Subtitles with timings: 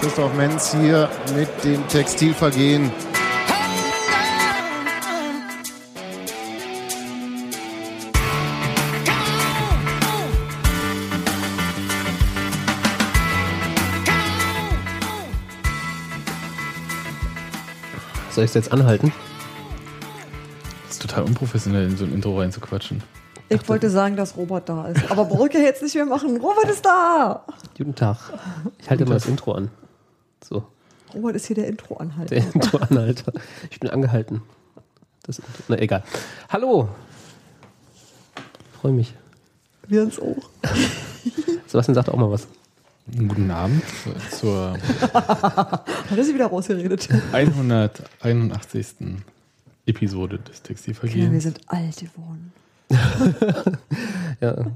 [0.00, 2.92] Christoph Menz hier mit dem Textilvergehen.
[18.30, 19.12] Soll ich es jetzt anhalten?
[20.82, 23.02] Das ist total unprofessionell, in so ein Intro reinzuquatschen.
[23.48, 25.10] Ich wollte sagen, dass Robert da ist.
[25.10, 26.36] Aber Brücke jetzt nicht mehr machen.
[26.38, 27.44] Robert ist da!
[27.76, 28.16] Guten Tag.
[28.78, 29.70] Ich halte mal das Intro an.
[30.42, 30.64] So,
[31.14, 32.34] Robert ist hier der Intro-Anhalter.
[32.34, 33.32] der Intro-Anhalter.
[33.70, 34.42] Ich bin angehalten.
[35.22, 35.62] Das Intro.
[35.68, 36.02] Na, egal.
[36.50, 36.88] Hallo.
[38.80, 39.14] Freue mich.
[39.86, 40.36] Wir uns auch.
[41.66, 42.46] Sebastian sagt auch mal was.
[43.16, 43.82] Guten Abend
[44.30, 44.72] zur
[45.12, 47.08] Hat er sich wieder rausgeredet?
[47.32, 48.86] 181.
[49.86, 51.42] Episode des Ja, wir Textilvergehens.
[51.42, 52.52] sind alt geworden.
[54.40, 54.66] Ja.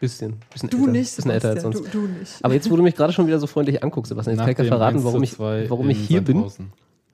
[0.00, 0.36] Bisschen.
[0.50, 1.78] bisschen Du älter, nicht, Bisschen älter als sonst.
[1.92, 2.32] Du, du nicht.
[2.42, 4.64] Aber jetzt, wo du mich gerade schon wieder so freundlich anguckst, Sebastian, jetzt Nach kann
[4.64, 6.44] ich ja verraten, 1 warum ich, 2 warum ich hier bin.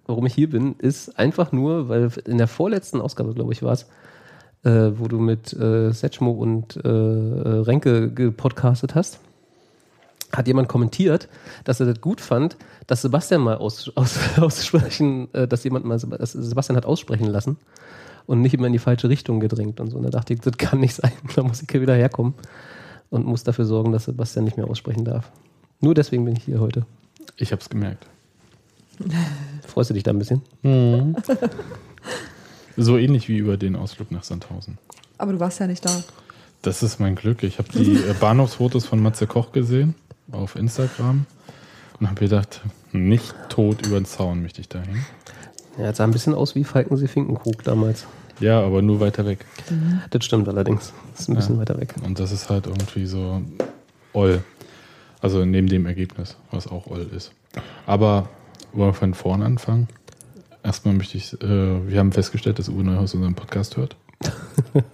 [0.06, 3.72] Warum ich hier bin, ist einfach nur, weil in der vorletzten Ausgabe, glaube ich, war
[3.72, 3.86] es,
[4.62, 9.18] äh, wo du mit äh, Setchmo und äh, äh, Renke gepodcastet hast,
[10.32, 11.28] hat jemand kommentiert,
[11.64, 12.56] dass er das gut fand,
[12.86, 17.56] dass Sebastian mal aus, aus, aussprechen, äh, dass jemand mal Sebastian hat aussprechen lassen
[18.26, 19.96] und nicht immer in die falsche Richtung gedrängt und so.
[19.96, 21.12] Und da dachte ich, das kann nicht sein.
[21.34, 22.34] Da muss ich hier wieder herkommen
[23.10, 25.30] und muss dafür sorgen, dass Sebastian nicht mehr aussprechen darf.
[25.80, 26.86] Nur deswegen bin ich hier heute.
[27.36, 28.06] Ich hab's gemerkt.
[29.66, 30.42] Freust du dich da ein bisschen?
[32.76, 34.78] So ähnlich wie über den Ausflug nach Sandhausen.
[35.18, 36.02] Aber du warst ja nicht da.
[36.62, 37.42] Das ist mein Glück.
[37.42, 39.94] Ich habe die äh, Bahnhofsfotos von Matze Koch gesehen
[40.32, 41.26] auf Instagram
[42.00, 42.60] und habe gedacht,
[42.92, 45.06] nicht tot über den Zaun möchte ich da hängen.
[45.78, 48.06] Ja, es sah ein bisschen aus wie Falkensee Finkenkrug damals.
[48.40, 49.44] Ja, aber nur weiter weg.
[50.10, 50.92] Das stimmt allerdings.
[51.12, 51.94] Das ist ein bisschen weiter weg.
[52.04, 53.42] Und das ist halt irgendwie so
[54.12, 54.42] Oll.
[55.20, 57.32] Also neben dem Ergebnis, was auch Oll ist.
[57.86, 58.28] Aber
[58.72, 59.88] wollen wir von vorn anfangen?
[60.62, 63.96] Erstmal möchte ich, äh, wir haben festgestellt, dass Uwe Neuhaus unseren Podcast hört.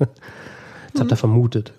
[0.92, 1.72] Das habt ihr vermutet.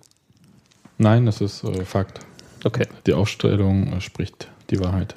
[0.97, 2.19] Nein, das ist äh, Fakt.
[2.63, 2.87] Okay.
[3.05, 5.15] Die Aufstellung äh, spricht die Wahrheit.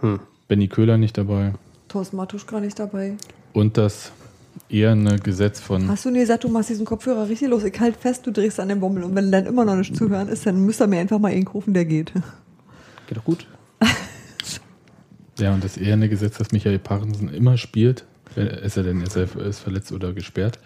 [0.00, 0.18] Hm.
[0.48, 1.52] Benny Köhler nicht dabei.
[1.90, 3.16] Thorsten Matuschka nicht dabei.
[3.52, 4.12] Und das
[4.68, 7.64] eher ein Gesetz von Hast du nie gesagt, du machst diesen Kopfhörer richtig los?
[7.64, 9.04] Ich halt fest, du drehst an den Bommel.
[9.04, 11.46] Und wenn dann immer noch nicht zuhören ist, dann müsst ihr mir einfach mal einen
[11.46, 12.12] rufen, der geht.
[13.06, 13.46] Geht doch gut.
[15.38, 19.46] Ja, und das eherne Gesetz, das Michael Parensen immer spielt, wenn- es sei denn, er
[19.46, 20.58] ist verletzt oder gesperrt,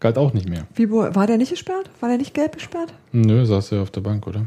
[0.00, 0.66] galt auch nicht mehr.
[0.74, 1.88] Wie, wo, war der nicht gesperrt?
[2.00, 2.92] War der nicht gelb gesperrt?
[3.12, 4.46] Nö, saß er auf der Bank, oder?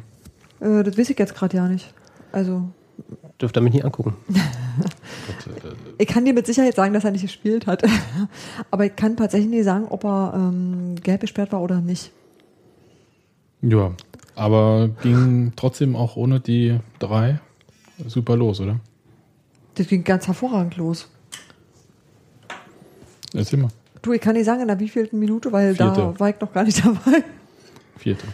[0.59, 1.93] Äh, das weiß ich jetzt gerade ja nicht.
[2.33, 2.67] Also,
[3.41, 4.15] Dürft ihr mich nie angucken.
[5.97, 7.83] ich kann dir mit Sicherheit sagen, dass er nicht gespielt hat.
[8.71, 12.11] Aber ich kann tatsächlich nicht sagen, ob er ähm, gelb gesperrt war oder nicht.
[13.61, 13.91] Ja,
[14.35, 17.41] aber ging trotzdem auch ohne die drei
[18.07, 18.79] super los, oder?
[19.75, 21.09] Das ging ganz hervorragend los.
[23.33, 23.69] Erzähl mal.
[24.01, 26.19] Du, ich kann nicht sagen, in der wievielten Minute, weil da Vierte.
[26.19, 27.23] war ich noch gar nicht dabei.
[27.97, 28.25] Vierte.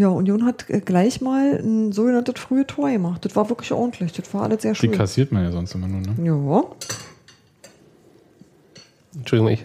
[0.00, 3.22] Ja, Union hat äh, gleich mal ein sogenanntes frühe Tor gemacht.
[3.26, 4.12] Das war wirklich ordentlich.
[4.12, 4.92] Das war alles sehr Die schön.
[4.92, 6.14] kassiert man ja sonst immer nur, ne?
[6.24, 6.64] Ja.
[9.14, 9.64] Entschuldigung, ich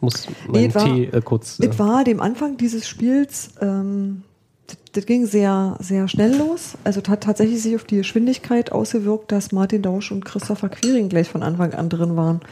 [0.00, 1.58] muss meinen war- Tee äh, kurz.
[1.58, 4.22] Äh, Es war dem Anfang dieses Spiels, ähm,
[4.68, 6.76] das, das ging sehr, sehr schnell los.
[6.84, 11.08] Also es hat tatsächlich sich auf die Geschwindigkeit ausgewirkt, dass Martin Dausch und Christopher Quiring
[11.08, 12.42] gleich von Anfang an drin waren.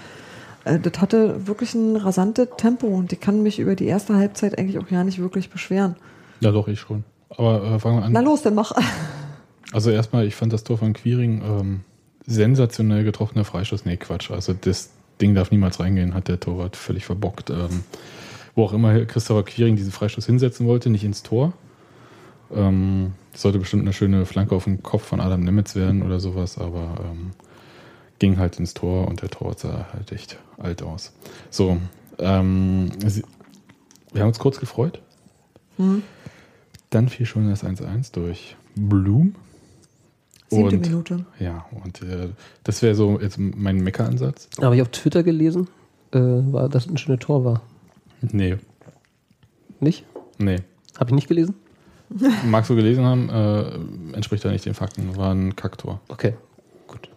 [0.64, 4.58] Äh, das hatte wirklich ein rasantes Tempo und ich kann mich über die erste Halbzeit
[4.58, 5.94] eigentlich auch gar nicht wirklich beschweren.
[6.40, 7.04] Ja, doch, ich schon.
[7.36, 8.12] Aber äh, fangen wir an.
[8.12, 8.72] Na los, dann mach.
[9.72, 11.80] Also erstmal, ich fand das Tor von Quiring ähm,
[12.26, 13.86] sensationell getroffener Freischuss.
[13.86, 14.30] Nee, Quatsch.
[14.30, 17.50] Also das Ding darf niemals reingehen, hat der Torwart völlig verbockt.
[17.50, 17.84] Ähm,
[18.54, 21.52] wo auch immer Christopher Quiring diesen Freistoß hinsetzen wollte, nicht ins Tor.
[22.54, 26.20] Ähm, das sollte bestimmt eine schöne Flanke auf den Kopf von Adam Nemitz werden oder
[26.20, 27.30] sowas, aber ähm,
[28.18, 31.12] ging halt ins Tor und der Torwart sah halt echt alt aus.
[31.50, 31.78] So,
[32.18, 32.90] ähm,
[34.12, 35.00] wir haben uns kurz gefreut.
[36.92, 39.34] Dann fiel schon das 1-1 durch Blum.
[40.48, 41.24] Siebte Und- Minute.
[41.38, 42.28] Ja, und äh,
[42.64, 44.48] das wäre so jetzt mein Meckeransatz.
[44.60, 45.68] Habe ich auf Twitter gelesen,
[46.12, 47.62] äh, war, dass es ein schönes Tor war.
[48.20, 48.58] Nee,
[49.80, 50.04] Nicht?
[50.38, 50.56] nee.
[50.98, 51.54] Habe ich nicht gelesen?
[52.46, 55.16] Magst du gelesen haben, äh, entspricht da nicht den Fakten.
[55.16, 56.00] War ein Kacktor.
[56.08, 56.34] Okay,
[56.86, 57.08] gut.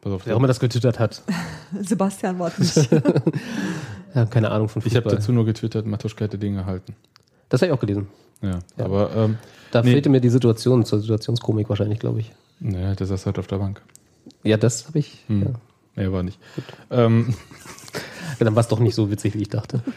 [0.00, 0.26] Pass auf.
[0.26, 1.22] Wer auch immer das getwittert hat.
[1.80, 2.90] Sebastian war es nicht.
[4.14, 5.20] Ja, keine Ahnung von Ich habe Fußball.
[5.20, 6.94] dazu nur getwittert, Matuschka hätte den gehalten.
[7.48, 8.08] das habe ich auch gelesen.
[8.42, 8.84] Ja, Ja.
[8.84, 9.38] aber ähm,
[9.70, 9.92] Da Nee.
[9.92, 12.32] fehlte mir die Situation zur Situationskomik wahrscheinlich, glaube ich.
[12.60, 13.80] naja, der saß halt auf der Bank.
[14.42, 15.24] Ja, das habe ich.
[15.28, 15.42] Hm.
[15.44, 15.50] Ja.
[15.96, 16.38] Nee, war nicht.
[16.90, 17.34] Ähm,
[18.38, 19.82] Ja, Dann war es doch nicht so witzig, wie ich dachte.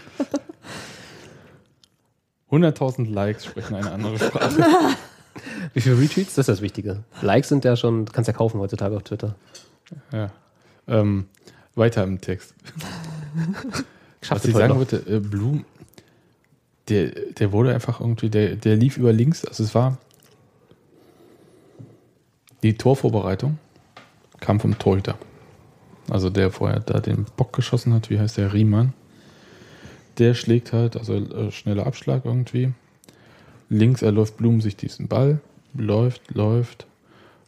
[2.51, 4.57] 100.000 Likes sprechen eine andere Sprache.
[5.73, 6.35] Wie viele Retweets?
[6.35, 7.03] Das ist das Wichtige.
[7.21, 9.35] Likes sind ja schon, kannst ja kaufen heutzutage auf Twitter.
[10.11, 10.31] ja.
[10.87, 11.25] ähm,
[11.75, 12.53] weiter im Text.
[14.29, 15.65] Was ich sagen wollte, äh, Blum,
[16.89, 19.45] der, der wurde einfach irgendwie, der, der lief über links.
[19.45, 19.97] Also es war
[22.63, 23.59] die Torvorbereitung
[24.39, 25.17] kam vom Torhüter.
[26.09, 28.93] Also der vorher da den Bock geschossen hat, wie heißt der Riemann.
[30.17, 32.73] Der schlägt halt, also äh, schneller Abschlag irgendwie.
[33.69, 35.39] Links erläuft Blum sich diesen Ball,
[35.73, 36.85] läuft, läuft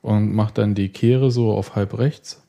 [0.01, 2.41] und macht dann die Kehre so auf halb rechts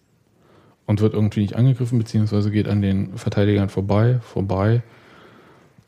[0.87, 4.83] und wird irgendwie nicht angegriffen, beziehungsweise geht an den Verteidigern vorbei, vorbei,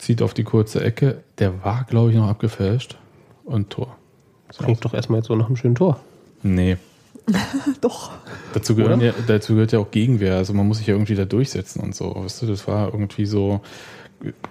[0.00, 1.23] zieht auf die kurze Ecke.
[1.38, 2.97] Der war, glaube ich, noch abgefälscht
[3.44, 3.97] und Tor.
[4.50, 4.64] So.
[4.64, 6.00] Klingt doch erstmal jetzt so nach einem schönen Tor.
[6.43, 6.76] Nee.
[7.81, 8.11] Doch.
[8.55, 10.37] Dazu, gehören ja, dazu gehört ja auch Gegenwehr.
[10.37, 12.12] Also man muss sich ja irgendwie da durchsetzen und so.
[12.17, 13.61] Weißt du, das war irgendwie so.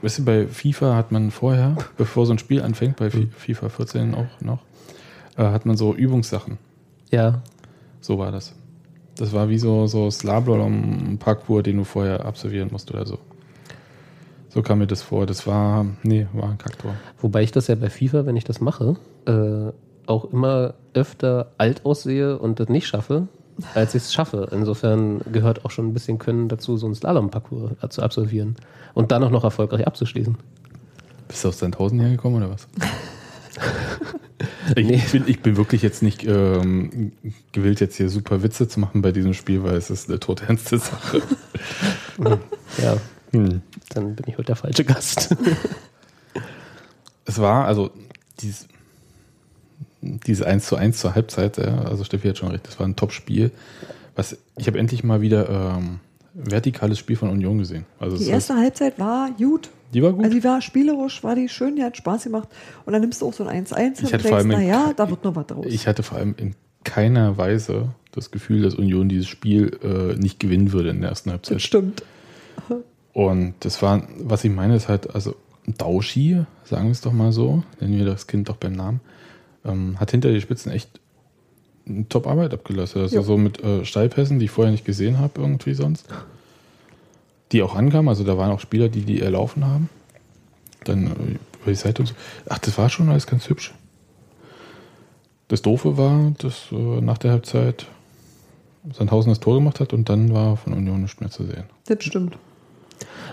[0.02, 3.70] Weißt du, bei FIFA hat man vorher, bevor so ein Spiel anfängt, bei Fi- FIFA
[3.70, 4.60] 14 auch noch,
[5.38, 6.58] äh, hat man so Übungssachen.
[7.12, 7.42] Ja.
[8.02, 8.54] So war das.
[9.18, 13.20] Das war wie so, so Slalom-Parcours, den du vorher absolvieren musst oder so.
[14.50, 15.26] So kam mir das vor.
[15.26, 16.96] Das war, nee, war ein Kacktor.
[17.20, 19.72] Wobei ich das ja bei FIFA, wenn ich das mache, äh,
[20.08, 23.28] auch immer öfter alt aussehe und das nicht schaffe,
[23.76, 24.50] als ich es schaffe.
[24.52, 28.56] Insofern gehört auch schon ein bisschen Können dazu, so einen Slalom-Parcours zu absolvieren
[28.96, 30.36] und dann auch noch erfolgreich abzuschließen.
[31.28, 32.68] Bist du aus Sandhausen hergekommen oder was?
[34.76, 37.12] ich, ich, bin, ich bin wirklich jetzt nicht ähm,
[37.52, 40.80] gewillt, jetzt hier super Witze zu machen bei diesem Spiel, weil es ist eine todernste
[40.80, 41.22] Sache.
[42.82, 42.98] Ja,
[43.32, 43.62] Hm.
[43.90, 45.36] dann bin ich heute der falsche Gast.
[47.26, 47.92] Es war also
[48.40, 48.68] dieses,
[50.02, 52.96] diese 1 zu 1 zur Halbzeit, ja, also Steffi hat schon recht, das war ein
[52.96, 53.52] Top-Spiel.
[54.16, 56.00] Was, ich habe endlich mal wieder ähm,
[56.34, 57.86] vertikales Spiel von Union gesehen.
[58.00, 59.70] Also Die erste Halbzeit war gut.
[59.94, 60.26] die war gut.
[60.26, 62.50] Also die war spielerisch, war die schön, die hat Spaß gemacht.
[62.86, 64.52] Und dann nimmst du auch so ein 1-1 hin Ich und hatte vor denkst, allem
[64.52, 65.66] in- naja, da wird noch was draus.
[65.68, 70.40] Ich hatte vor allem in keiner Weise das Gefühl, dass Union dieses Spiel äh, nicht
[70.40, 71.56] gewinnen würde in der ersten Halbzeit.
[71.58, 72.04] das stimmt.
[73.20, 75.36] Und das war, was ich meine, ist halt, also
[75.68, 79.02] Dauschi, sagen wir es doch mal so, nennen wir das Kind doch beim Namen,
[79.66, 81.02] ähm, hat hinter die Spitzen echt
[81.86, 83.02] eine Top-Arbeit abgelassen.
[83.02, 83.22] Also Ja.
[83.22, 86.08] so mit äh, Steilpässen, die ich vorher nicht gesehen habe, irgendwie sonst.
[87.52, 89.90] Die auch ankamen, also da waren auch Spieler, die die erlaufen haben.
[90.86, 91.10] Dann äh,
[91.62, 92.14] über die Seite und so.
[92.48, 93.74] Ach, das war schon alles ganz hübsch.
[95.50, 97.86] Das Doofe war, dass äh, nach der Halbzeit
[98.94, 101.66] Sandhausen das Tor gemacht hat und dann war von Union nichts mehr zu sehen.
[101.86, 102.38] Das stimmt.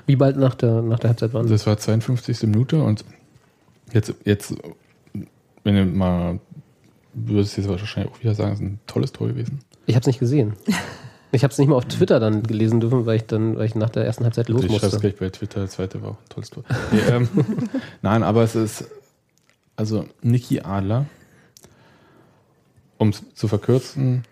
[0.06, 2.42] Wie bald nach der, nach der Halbzeit waren Das war 52.
[2.42, 3.04] Minute und
[3.92, 4.54] jetzt, jetzt,
[5.64, 6.38] wenn du mal,
[7.14, 9.60] würdest du jetzt wahrscheinlich auch wieder sagen, es ist ein tolles Tor gewesen.
[9.86, 10.54] Ich habe es nicht gesehen.
[11.32, 13.74] Ich habe es nicht mal auf Twitter dann gelesen dürfen, weil ich dann, weil ich
[13.74, 15.00] nach der ersten Halbzeit los ich schreibe es musste.
[15.00, 16.62] gleich bei Twitter, das zweite war auch ein tolles Tor.
[16.92, 17.28] Nee, ähm,
[18.00, 18.84] nein, aber es ist,
[19.74, 21.06] also Niki Adler,
[22.96, 24.22] um es zu verkürzen,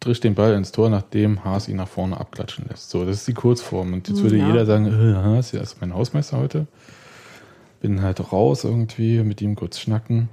[0.00, 2.90] trischt den Ball ins Tor, nachdem Haas ihn nach vorne abklatschen lässt.
[2.90, 3.92] So, das ist die Kurzform.
[3.92, 4.46] Und jetzt würde Ja.
[4.46, 6.66] jeder sagen, äh, Haas, ja, ist mein Hausmeister heute.
[7.80, 10.28] Bin halt raus irgendwie, mit ihm kurz schnacken.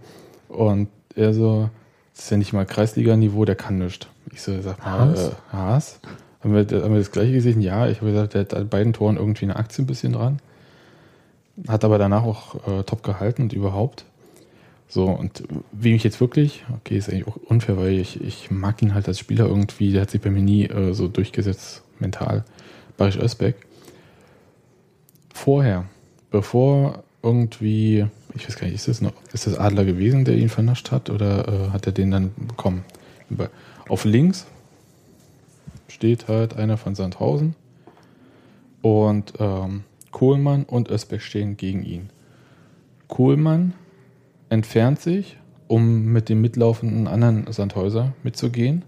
[0.50, 1.70] Und er so,
[2.16, 4.08] das ist ja nicht mal Kreisliga-Niveau, der kann nichts.
[4.32, 5.20] Ich so, sag mal, Haas?
[5.20, 5.30] Haas?
[5.30, 6.00] Äh, Haas?
[6.44, 7.62] Haben, wir, haben wir das gleiche gesehen?
[7.62, 10.40] Ja, ich habe gesagt, der hat an beiden Toren irgendwie eine Aktie ein bisschen dran.
[11.68, 14.06] Hat aber danach auch äh, top gehalten und überhaupt.
[14.88, 18.82] So, und wie mich jetzt wirklich, okay, ist eigentlich auch unfair, weil ich, ich mag
[18.82, 22.46] ihn halt als Spieler irgendwie, der hat sich bei mir nie äh, so durchgesetzt, mental.
[22.98, 23.56] Barisch Özbeck.
[25.34, 25.86] Vorher,
[26.32, 28.06] bevor irgendwie,
[28.36, 31.10] ich weiß gar nicht, ist das noch, ist das Adler gewesen, der ihn vernascht hat,
[31.10, 32.86] oder äh, hat er den dann bekommen?
[33.90, 34.46] Auf links
[35.88, 37.56] steht halt einer von Sandhausen
[38.82, 42.10] und ähm, Kohlmann und Özbeck stehen gegen ihn.
[43.08, 43.74] Kohlmann
[44.56, 48.84] entfernt sich, um mit dem mitlaufenden anderen Sandhäuser mitzugehen.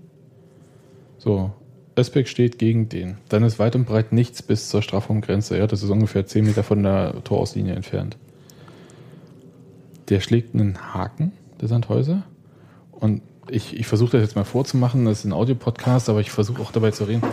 [1.20, 1.52] So,
[1.98, 3.18] Özbeck steht gegen den.
[3.30, 5.58] Dann ist weit und breit nichts bis zur Strafraumgrenze.
[5.58, 8.18] Ja, das ist ungefähr 10 Meter von der Torauslinie entfernt.
[10.10, 12.24] Der schlägt einen Haken, der Sandhäuser.
[12.92, 15.06] Und ich, ich versuche das jetzt mal vorzumachen.
[15.06, 17.24] Das ist ein Audiopodcast, aber ich versuche auch dabei zu reden.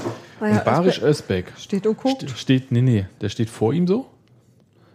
[0.40, 4.06] Naja, und Barisch Özbeck Steht steht, nee, nee, der steht vor ihm so.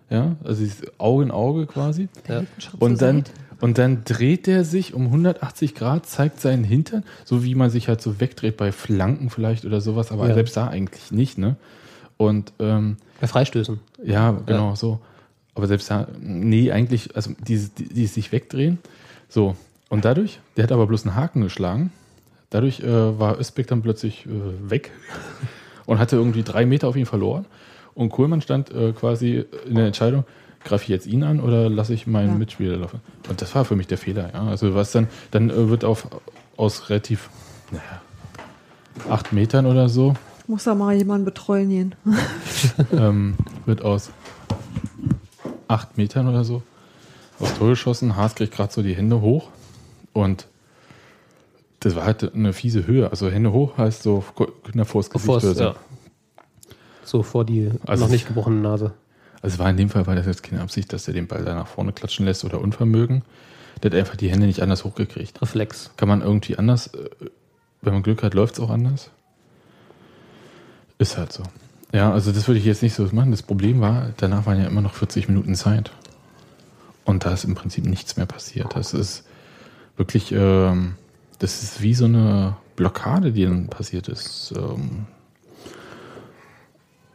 [0.09, 2.09] Ja, also ist Auge in Auge quasi.
[2.27, 2.43] Ja.
[2.79, 3.23] Und dann,
[3.61, 7.87] und dann dreht der sich um 180 Grad, zeigt seinen Hintern, so wie man sich
[7.87, 10.33] halt so wegdreht bei Flanken vielleicht oder sowas, aber Ja.
[10.33, 11.57] selbst da eigentlich nicht, ne?
[12.17, 13.79] Und ähm, Bei Freistößen.
[14.03, 14.99] ja, genau, so.
[15.55, 18.79] Aber selbst da, nee, eigentlich, also die, die, die sich wegdrehen.
[19.29, 19.55] So.
[19.89, 21.91] Und dadurch, der hat aber bloß einen Haken geschlagen.
[22.49, 24.91] Dadurch äh, war Özbeck dann plötzlich äh, weg
[25.85, 27.45] und hatte irgendwie drei Meter auf ihn verloren.
[27.93, 30.25] Und Kohlmann stand äh, quasi in der Entscheidung,
[30.63, 32.35] greife ich jetzt ihn an oder lasse ich meinen Ja.
[32.35, 33.01] Mitspieler laufen?
[33.29, 34.31] Und das war für mich der Fehler.
[34.33, 34.47] Ja?
[34.47, 36.07] Also was dann, dann äh, wird auf
[36.57, 37.29] aus relativ
[37.71, 38.01] naja,
[39.09, 40.15] acht Metern oder so
[40.47, 41.95] Muss da mal jemanden betreuen gehen.
[42.91, 44.09] ähm, wird aus
[45.67, 46.63] acht Metern oder so
[47.39, 48.15] aufs Tor geschossen.
[48.15, 49.49] Haas kriegt gerade so die Hände hoch
[50.13, 50.47] und
[51.79, 53.09] das war halt eine fiese Höhe.
[53.09, 54.23] Also Hände hoch heißt so
[54.73, 55.53] na, vors Gesicht so.
[55.53, 55.75] ja.
[57.09, 58.93] So vor die Also noch nicht gebrochene Nase.
[59.41, 61.55] Also war in dem Fall war das jetzt keine Absicht, dass er den Ball da
[61.55, 63.23] nach vorne klatschen lässt oder Unvermögen.
[63.81, 65.41] Der hat einfach die Hände nicht anders hochgekriegt.
[65.41, 65.89] Reflex.
[65.97, 67.09] Kann man irgendwie anders, äh,
[67.81, 69.09] wenn man Glück hat, läuft es auch anders.
[70.99, 71.41] Ist halt so.
[71.91, 73.31] Ja, also das würde ich jetzt nicht so machen.
[73.31, 75.91] Das Problem war, danach waren ja immer noch 40 Minuten Zeit.
[77.05, 78.75] Und da ist im Prinzip nichts mehr passiert.
[78.75, 79.23] Das ist
[79.97, 80.93] wirklich, ähm,
[81.39, 84.53] das ist wie so eine Blockade, die dann passiert ist.
[84.55, 85.07] Ähm,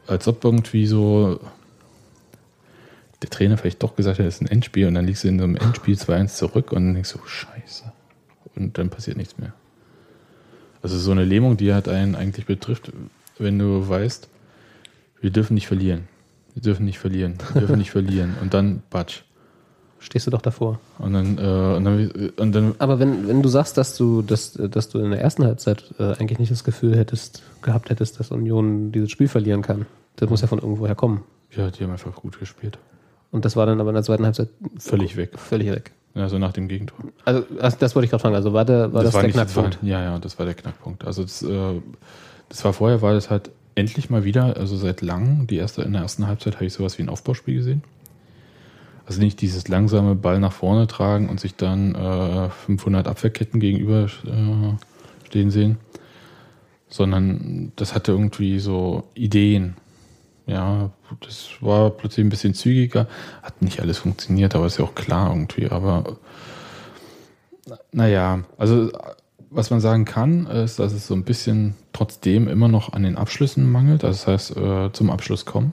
[0.07, 1.41] als ob irgendwie so
[3.23, 5.39] der Trainer vielleicht doch gesagt hat, es ist ein Endspiel und dann liegst du in
[5.39, 7.85] so einem Endspiel 2-1 zurück und dann denkst du, scheiße.
[8.55, 9.53] Und dann passiert nichts mehr.
[10.83, 12.93] Also so eine Lähmung, die halt einen eigentlich betrifft,
[13.39, 14.29] wenn du weißt,
[15.21, 16.07] wir dürfen nicht verlieren.
[16.53, 17.39] Wir dürfen nicht verlieren.
[17.53, 18.35] Wir dürfen nicht verlieren.
[18.43, 19.23] Und dann Batsch.
[20.05, 20.79] Stehst du doch davor.
[20.99, 24.53] Und dann, äh, und dann, und dann Aber wenn, wenn du sagst, dass du, dass,
[24.53, 28.31] dass du in der ersten Halbzeit äh, eigentlich nicht das Gefühl hättest, gehabt hättest, dass
[28.31, 31.23] Union dieses Spiel verlieren kann, das muss ja von irgendwoher kommen.
[31.57, 32.79] ja, die haben einfach gut gespielt.
[33.33, 35.39] Und das war dann aber in der zweiten Halbzeit Völlig weg.
[35.39, 35.93] völlig weg.
[36.15, 36.99] Also nach dem Gegentor.
[37.25, 38.35] Also das, das wollte ich gerade fragen.
[38.37, 39.83] Also war, der, war das, der nicht- Knackpunkt?
[39.83, 41.05] war, ja, ja, das war der Knackpunkt.
[41.07, 41.81] Also das, äh,
[42.51, 45.95] das war vorher, war das halt endlich mal wieder, also seit langem, die erste, in
[45.95, 47.83] der ersten Halbzeit habe ich sowas wie ein Aufbauspiel gesehen.
[49.07, 54.05] Also nicht dieses langsame Ball nach vorne tragen und sich dann äh, 500 Abwehrketten gegenüber
[54.05, 55.79] äh, stehen sehen,
[56.89, 59.77] sondern das hatte irgendwie so Ideen.
[60.47, 63.09] Ja, das war plötzlich ein bisschen zügiger,
[63.43, 66.19] hat nicht alles funktioniert, aber ist ja auch klar irgendwie, aber
[67.93, 68.91] naja, also
[69.51, 73.17] was man sagen kann, ist, dass es so ein bisschen trotzdem immer noch an den
[73.17, 74.05] Abschlüssen mangelt.
[74.05, 75.73] Also das heißt, äh, zum Abschluss kommen.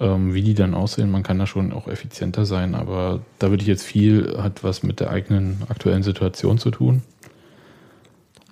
[0.00, 3.62] Ähm, wie die dann aussehen, man kann da schon auch effizienter sein, aber da würde
[3.62, 7.02] ich jetzt viel, hat was mit der eigenen aktuellen Situation zu tun,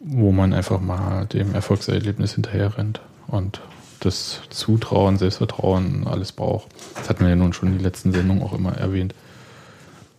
[0.00, 3.60] wo man einfach mal dem Erfolgserlebnis hinterher rennt und
[3.98, 6.68] das Zutrauen, Selbstvertrauen, alles braucht.
[6.94, 9.14] Das hatten wir ja nun schon in den letzten Sendungen auch immer erwähnt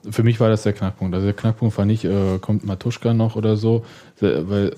[0.10, 1.14] für mich war das der Knackpunkt.
[1.14, 3.86] Also der Knackpunkt war nicht, äh, kommt Matuschka noch oder so,
[4.20, 4.76] weil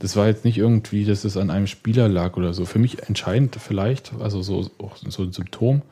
[0.00, 2.64] das war jetzt nicht irgendwie, dass es an einem Spieler lag oder so.
[2.64, 5.82] Für mich entscheidend vielleicht, also so, auch so ein Symptom,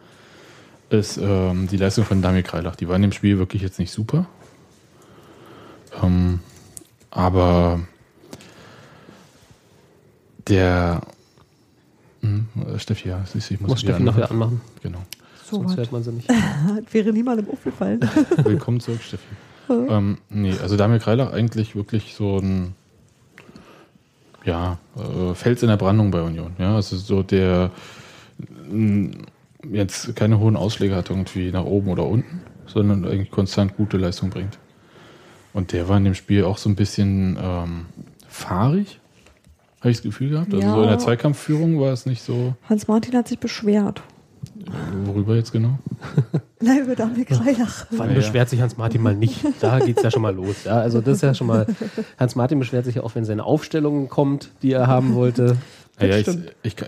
[0.89, 2.75] ist ähm, die Leistung von Damir Kreilach.
[2.75, 4.27] Die war in dem Spiel wirklich jetzt nicht super.
[6.03, 6.41] Ähm,
[7.11, 7.81] aber
[10.49, 11.03] der
[12.23, 12.47] hm,
[12.79, 14.53] Steffi, ja, siehst du, ich muss, Muss Steffi nachher anmachen.
[14.55, 15.03] anmachen, Genau.
[15.45, 16.29] So sonst hört man sie nicht.
[16.93, 18.01] Wäre niemandem aufgefallen.
[18.43, 19.25] Willkommen zurück, Steffi.
[19.69, 22.75] ähm, nee, also Damir Kreilach eigentlich wirklich so ein
[24.49, 26.53] ja, äh, Fels in der Brandung bei Union.
[26.59, 27.71] Ja, also so der
[28.71, 29.11] mh,
[29.71, 34.31] jetzt keine hohen Ausschläge hat irgendwie nach oben oder unten, sondern eigentlich konstant gute Leistung
[34.31, 34.59] bringt.
[35.53, 37.87] Und der war in dem Spiel auch so ein bisschen ähm,
[38.29, 39.01] fahrig,
[39.81, 40.53] habe ich das Gefühl gehabt.
[40.55, 40.75] Also Ja.
[40.75, 44.03] so in der Zweikampfführung war es nicht so, Hans-Martin hat sich beschwert.
[45.05, 45.79] Worüber jetzt genau?
[46.61, 47.87] Nein, über Daniel Kreilach.
[47.91, 48.21] Wann Ja, ja.
[48.21, 49.45] beschwert sich Hans-Martin mal nicht?
[49.61, 50.65] Da geht es ja schon mal los.
[50.65, 51.67] Ja, also das ist ja schon mal.
[52.19, 55.57] Hans-Martin beschwert sich ja auch, wenn seine Aufstellung kommt, die er haben wollte.
[56.01, 56.79] Ja, ich, ich, ich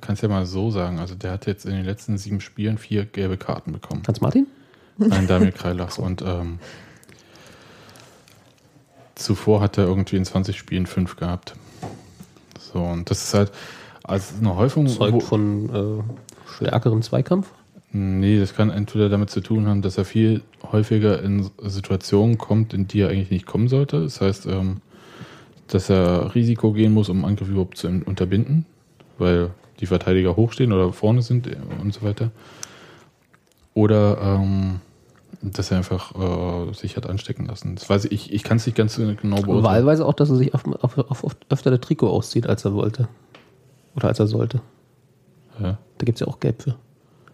[0.00, 0.98] kann es ja mal so sagen.
[0.98, 4.02] Also der hat jetzt in den letzten sieben Spielen vier gelbe Karten bekommen.
[4.06, 4.46] Hans-Martin?
[4.98, 5.98] Nein, Damir Kreilachs.
[5.98, 6.58] Und ähm,
[9.14, 11.54] zuvor hat er irgendwie in 20 Spielen fünf gehabt.
[12.72, 13.52] So, und das ist halt
[14.02, 14.86] also eine Häufung.
[14.88, 15.68] Zeugt wo- von
[16.00, 16.02] äh,
[16.50, 17.52] stärkeren Zweikampf.
[17.92, 22.72] Nee, das kann entweder damit zu tun haben, dass er viel häufiger in Situationen kommt,
[22.72, 24.02] in die er eigentlich nicht kommen sollte.
[24.02, 24.80] Das heißt, ähm,
[25.66, 28.64] dass er Risiko gehen muss, um Angriff überhaupt zu unterbinden,
[29.18, 32.30] weil die Verteidiger hochstehen oder vorne sind äh, und so weiter.
[33.74, 34.80] Oder ähm,
[35.42, 37.74] dass er einfach äh, sich hat anstecken lassen.
[37.74, 39.64] Das weiß ich, ich, ich kann es nicht ganz genau beurteilen.
[39.64, 42.74] Wahlweise auch, dass er sich auf, auf, auf, auf öfter der Trikot auszieht, als er
[42.74, 43.08] wollte.
[43.96, 44.60] Oder als er sollte.
[45.60, 45.78] Ja.
[45.98, 46.76] Da gibt es ja auch Gelb für.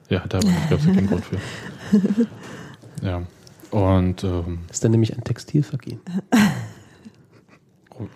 [0.08, 1.38] Ja, da gab es ja keinen Grund für.
[3.02, 3.22] Ja.
[3.70, 6.00] Und ähm, Das ist dann nämlich ein Textilvergehen.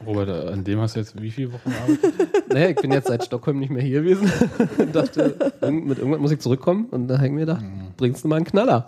[0.07, 2.15] Robert, an dem hast du jetzt wie viele Wochen gearbeitet?
[2.49, 4.33] Naja, ich bin jetzt seit Stockholm nicht mehr hier gewesen.
[4.79, 6.87] und dachte, mit irgendwann muss ich zurückkommen.
[6.87, 7.65] Und da habe ich mir gedacht,
[7.99, 8.87] bringst du mal einen Knaller.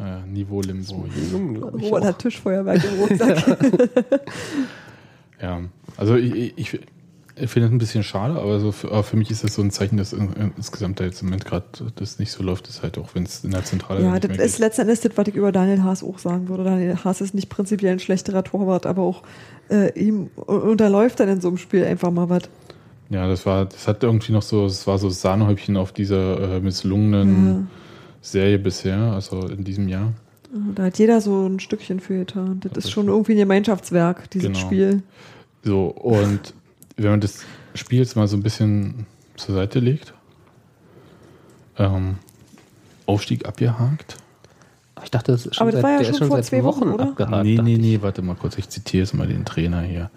[0.00, 1.06] Äh, Niveau Limbo.
[1.80, 3.58] Robert hat Tischfeuerwerk im Rucksack.
[5.40, 5.60] Ja,
[5.96, 6.80] also ich, ich,
[7.36, 9.62] Ich finde das ein bisschen schade, aber, so für, aber für mich ist das so
[9.62, 11.64] ein Zeichen, dass in, in, insgesamt da jetzt im Moment gerade
[11.96, 14.58] das nicht so läuft, ist halt auch, wenn es in der Zentrale Ja, das ist
[14.60, 16.62] letzten Endes das, was ich über Daniel Haas auch sagen würde.
[16.62, 19.22] Daniel Haas ist nicht prinzipiell ein schlechterer Torwart, aber auch
[19.68, 22.44] äh, ihm unterläuft dann in so einem Spiel einfach mal was.
[23.10, 26.60] Ja, das war, das hat irgendwie noch so, es war so Sahnehäubchen auf dieser äh,
[26.60, 27.68] misslungenen
[28.22, 30.12] Serie bisher, also in diesem Jahr.
[30.74, 32.60] Da hat jeder so ein Stückchen für getan.
[32.60, 34.58] Das, Das ist schon irgendwie ein Gemeinschaftswerk, dieses Genau.
[34.58, 35.02] Spiel.
[35.64, 36.54] So, und
[36.96, 40.14] wenn man das Spiel jetzt mal so ein bisschen zur Seite legt,
[41.78, 42.16] ähm,
[43.06, 44.16] Aufstieg abgehakt.
[44.94, 46.28] Aber ich dachte, das ist schon Aber das seit, war ja der schon ist schon
[46.28, 47.04] vor seit zwei Wochen, Wochen oder?
[47.08, 47.44] abgehakt.
[47.44, 47.80] nee, nee, ich.
[47.80, 50.10] nee, warte mal kurz, ich zitiere jetzt mal den Trainer hier.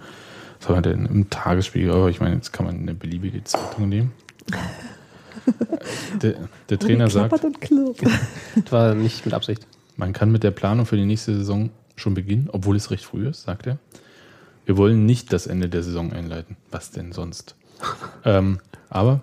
[0.59, 1.91] Was haben wir denn im Tagesspiel?
[1.91, 4.11] Aber ich meine, jetzt kann man eine beliebige Zeitung nehmen.
[6.21, 6.35] der,
[6.69, 7.33] der Trainer Und sagt.
[7.33, 9.67] Das war nicht mit Absicht.
[9.95, 13.27] Man kann mit der Planung für die nächste Saison schon beginnen, obwohl es recht früh
[13.27, 13.77] ist, sagt er.
[14.67, 16.57] Wir wollen nicht das Ende der Saison einleiten.
[16.71, 17.55] Was denn sonst?
[18.25, 18.59] ähm,
[18.89, 19.21] aber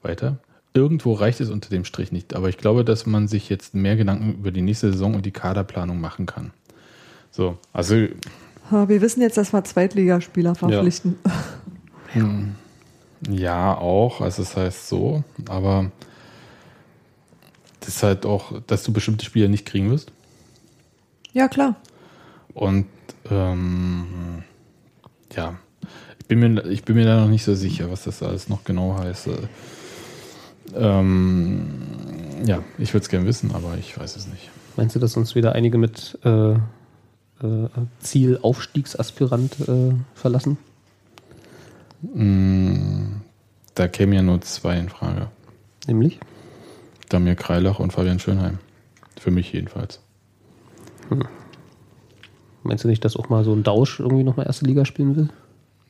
[0.00, 0.38] weiter.
[0.72, 2.34] Irgendwo reicht es unter dem Strich nicht.
[2.34, 5.32] Aber ich glaube, dass man sich jetzt mehr Gedanken über die nächste Saison und die
[5.32, 6.50] Kaderplanung machen kann.
[7.30, 7.94] So, also
[8.70, 11.18] Wir wissen jetzt, dass wir Zweitligaspieler verpflichten.
[13.28, 14.22] ja auch.
[14.22, 15.90] Also es heißt so, aber
[17.80, 20.10] das ist halt auch, dass du bestimmte Spieler nicht kriegen wirst.
[21.34, 21.76] Ja, klar.
[22.54, 22.86] Und
[23.30, 24.42] ähm,
[25.34, 25.56] ja,
[26.18, 28.64] ich bin, mir, ich bin mir da noch nicht so sicher, was das alles noch
[28.64, 29.28] genau heißt.
[29.28, 29.32] Äh,
[30.74, 31.68] Ähm,
[32.44, 34.50] ja, ich würde es gerne wissen, aber ich weiß es nicht.
[34.76, 36.58] Meinst du, dass uns wieder einige mit äh, äh,
[38.00, 40.58] Ziel Aufstiegsaspirant äh, verlassen?
[42.02, 43.20] Mm,
[43.74, 45.28] da kämen ja nur zwei in Frage.
[45.86, 46.18] Nämlich?
[47.08, 48.58] Damir Kreilach und Fabian Schönheim.
[49.18, 50.00] Für mich jedenfalls.
[52.66, 55.28] Meinst du nicht, dass auch mal so ein Dausch irgendwie nochmal erste Liga spielen will?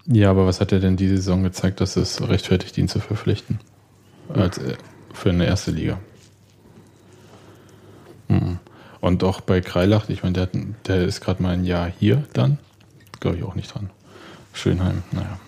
[0.07, 3.59] Ja, aber was hat er denn diese Saison gezeigt, dass es rechtfertigt, ihn zu verpflichten?
[4.29, 4.75] Als, äh,
[5.13, 5.99] für eine erste Liga.
[8.29, 8.59] Mhm.
[9.01, 10.49] Und auch bei Kreilach, ich meine, der,
[10.87, 12.59] der ist gerade mal ein Jahr hier dann.
[13.21, 13.91] Glaube ich auch nicht dran.
[14.53, 15.39] Schönheim, naja.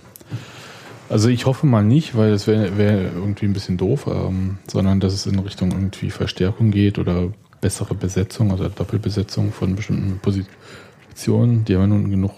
[1.08, 5.00] Also ich hoffe mal nicht, weil das wäre wär irgendwie ein bisschen doof, ähm, sondern
[5.00, 10.56] dass es in Richtung irgendwie Verstärkung geht oder bessere Besetzung, also Doppelbesetzung von bestimmten Positionen.
[11.64, 12.32] Die haben wir nun genug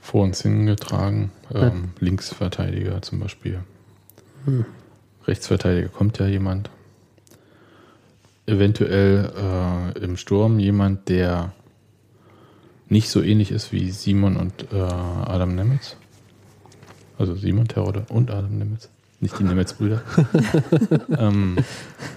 [0.00, 1.30] vor uns hingetragen.
[1.54, 3.60] Ähm, Linksverteidiger zum Beispiel.
[5.26, 6.70] Rechtsverteidiger kommt ja jemand.
[8.46, 11.52] Eventuell äh, im Sturm jemand, der
[12.88, 15.96] nicht so ähnlich ist wie Simon und äh, Adam Nemitz.
[17.18, 18.88] Also Simon Terodde und Adam Nemitz.
[19.22, 20.00] Nicht die Nemitz-Brüder.
[21.18, 21.58] ähm,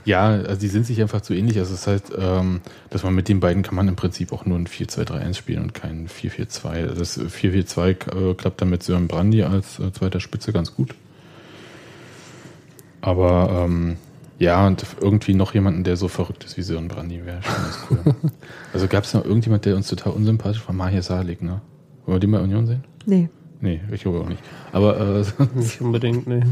[0.06, 1.60] ja, also die sind sich einfach zu ähnlich.
[1.60, 2.62] Also das heißt, ähm,
[2.92, 5.74] dass man mit den beiden kann man im Prinzip auch nur ein 4-2-3-1 spielen und
[5.74, 6.68] kein 4-4-2.
[6.68, 10.96] Also das 4-4-2 äh, klappt dann mit Sören Brandy als äh, zweiter Spitze ganz gut.
[13.02, 13.98] Aber ähm,
[14.40, 17.78] ja, und irgendwie noch jemanden, der so verrückt ist wie Sören Brandy, wäre schon ganz
[17.90, 18.32] cool.
[18.74, 20.74] also gab es noch irgendjemand, der uns total unsympathisch war?
[20.74, 21.60] Mahir Salik, ne?
[22.06, 22.86] Wollen wir den bei Union sehen?
[23.06, 23.28] Nee.
[23.60, 24.42] Nee, ich glaube auch nicht.
[24.72, 25.24] Aber, äh,
[25.56, 26.44] Nicht unbedingt, ne.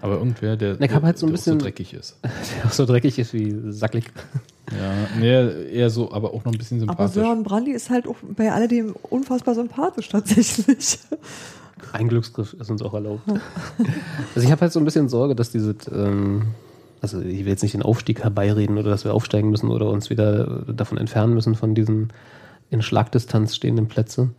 [0.00, 2.16] Aber irgendwer, der, Ich hab halt so ein der auch bisschen- so dreckig ist.
[2.22, 4.04] Der auch so dreckig ist wie sacklig.
[4.70, 7.14] Ja, nee, eher so, aber auch noch ein bisschen Aber sympathisch.
[7.14, 10.98] Sören Brandi ist halt auch bei alledem unfassbar sympathisch tatsächlich.
[11.92, 13.22] Ein Glücksgriff ist uns auch erlaubt.
[14.34, 16.48] also ich habe halt so ein bisschen Sorge, dass diese, ähm,
[17.00, 20.10] also ich will jetzt nicht den Aufstieg herbeireden oder dass wir aufsteigen müssen oder uns
[20.10, 22.12] wieder davon entfernen müssen von diesen
[22.70, 24.34] in Schlagdistanz stehenden Plätzen.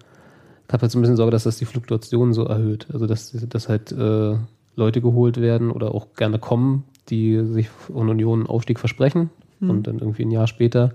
[0.67, 2.85] Ich habe halt so ein bisschen Sorge, dass das die Fluktuation so erhöht.
[2.93, 4.35] Also dass, dass halt äh,
[4.79, 9.29] Leute geholt werden oder auch gerne kommen, die sich von Union einen Aufstieg versprechen
[9.61, 10.93] und dann irgendwie ein Jahr später,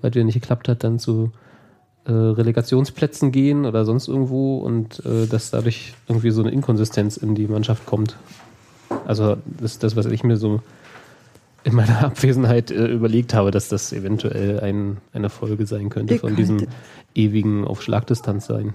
[0.00, 1.30] weil der nicht geklappt hat, dann zu
[2.04, 7.34] äh, Relegationsplätzen gehen oder sonst irgendwo und äh, dass dadurch irgendwie so eine Inkonsistenz in
[7.34, 8.16] die Mannschaft kommt.
[9.06, 10.62] Also das ist das, was ich mir so
[11.64, 16.20] in meiner Abwesenheit äh, überlegt habe, dass das eventuell ein, eine Folge sein könnte Ich
[16.20, 16.66] von diesem
[17.14, 18.74] ewigen auf Schlagdistanz sein.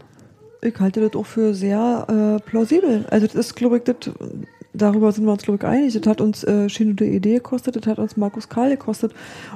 [0.64, 3.06] Ich halte das auch für sehr äh, plausibel.
[3.10, 3.96] Also das ist, glaube ich, das,
[4.74, 5.94] darüber sind wir uns, glaube ich, einig.
[5.94, 9.14] Das hat uns äh, Shinode Idee gekostet, das hat uns Markus Karl gekostet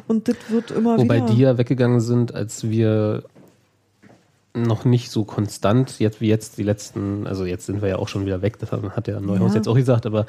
[0.07, 1.27] und das wird immer Wobei wieder...
[1.27, 3.23] die ja weggegangen sind, als wir
[4.53, 8.07] noch nicht so konstant, jetzt wie jetzt die letzten, also jetzt sind wir ja auch
[8.07, 9.57] schon wieder weg, das hat ja Neuhaus Ja.
[9.57, 10.25] jetzt auch gesagt, aber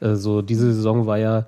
[0.00, 1.46] äh, so diese Saison war ja,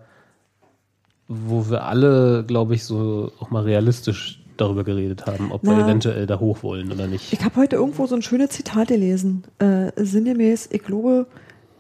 [1.29, 5.85] wo wir alle, glaube ich, so auch mal realistisch darüber geredet haben, ob wir Na.
[5.85, 7.33] eventuell da hoch wollen oder nicht.
[7.33, 9.45] Ich habe heute irgendwo so ein schönes Zitat gelesen.
[9.59, 11.27] Äh, sinngemäß, ich glaube,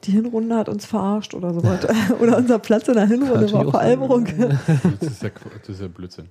[0.04, 1.86] die Hinrunde hat uns verarscht oder sowas.
[2.20, 3.70] oder unser Platz in der Hinrunde war.
[3.70, 4.26] Veralberung.
[5.00, 6.26] Das ist ja, das ist ja Blödsinn.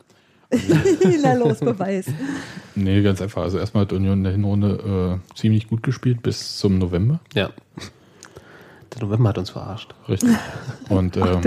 [1.24, 2.06] Na los, Beweis.
[2.76, 3.42] Nee, ganz einfach.
[3.42, 7.20] Also erstmal hat Union in der Hinrunde äh, ziemlich gut gespielt bis zum November.
[7.34, 7.50] Ja.
[8.94, 9.96] Der November hat uns verarscht.
[10.08, 10.30] Richtig.
[10.90, 11.42] Und, ähm,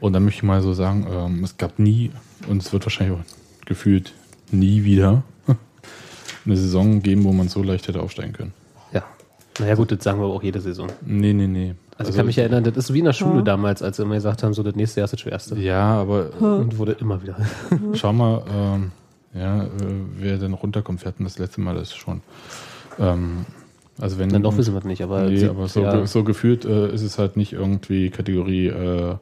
[0.00, 2.10] und dann möchte ich mal so sagen, ähm, es gab nie,
[2.48, 3.39] und es wird wahrscheinlich auch
[3.70, 4.12] gefühlt
[4.50, 5.22] nie wieder
[6.44, 8.52] eine Saison geben, wo man so leicht hätte aufsteigen können.
[8.92, 9.04] Ja.
[9.60, 10.88] Naja, gut, das sagen wir aber auch jede Saison.
[11.06, 11.74] Nee, nee, nee.
[11.96, 13.42] Also, ich kann mich erinnern, das ist wie in der Schule Ja.
[13.42, 15.54] damals, als wir immer gesagt haben, so das nächste Jahr ist das schwerste.
[15.56, 17.36] Ja, aber Und wurde immer wieder.
[17.94, 18.90] schau mal, ähm,
[19.34, 19.68] ja, äh,
[20.16, 21.02] wer denn runterkommt.
[21.02, 22.22] Wir hatten das letzte Mal das schon.
[22.98, 23.44] Ähm,
[24.00, 26.24] also wenn Dann doch wissen wir es nicht, aber, Nee, sie- aber so, ja, so
[26.24, 29.14] gefühlt äh, ist es halt nicht irgendwie Kategorie äh,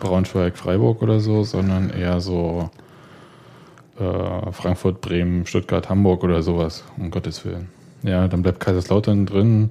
[0.00, 2.70] Braunschweig, Freiburg oder so, sondern eher so
[3.98, 7.68] äh, Frankfurt, Bremen, Stuttgart, Hamburg oder sowas, um Gottes Willen.
[8.02, 9.70] Ja, dann bleibt Kaiserslautern drin,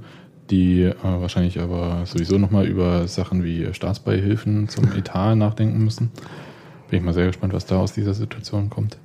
[0.50, 6.12] die äh, wahrscheinlich aber sowieso nochmal über Sachen wie Staatsbeihilfen zum Etat nachdenken müssen.
[6.90, 8.98] Bin ich mal sehr gespannt, was da aus dieser Situation kommt.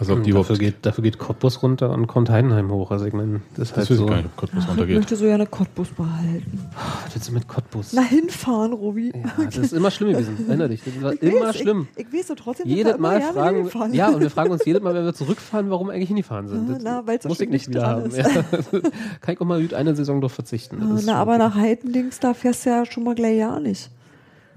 [0.00, 0.60] Also ob die dafür, überhaupt...
[0.60, 2.90] geht, dafür geht Cottbus runter und kommt Heidenheim hoch.
[2.90, 4.04] Also ich meine, das ist halt das so.
[4.04, 4.96] ich gar nicht, ob Cottbus Ich runtergeht.
[4.96, 6.66] möchte so gerne Cottbus behalten.
[7.04, 7.92] Was willst du mit Cottbus?
[7.92, 9.12] Na, hinfahren, Robi.
[9.14, 10.36] Ja, das ist immer schlimm gewesen.
[10.48, 10.82] Erinner dich.
[10.84, 11.88] Das war Ich immer weiß, schlimm.
[11.96, 13.94] Ich, ich weiß so trotzdem, Jedes Mal fragen, hingefahren.
[13.94, 16.70] ja, und wir fragen uns jedes Mal, wenn wir zurückfahren, warum eigentlich hingefahren sind.
[16.70, 18.10] Das na, weil's so muss ich nicht wieder haben.
[18.14, 18.24] Ja.
[18.24, 20.78] Kann ich auch mal eine Saison doch verzichten.
[21.04, 21.38] Na, aber okay.
[21.38, 23.90] nach Heidendings, da fährst du ja schon mal gleich ja nicht.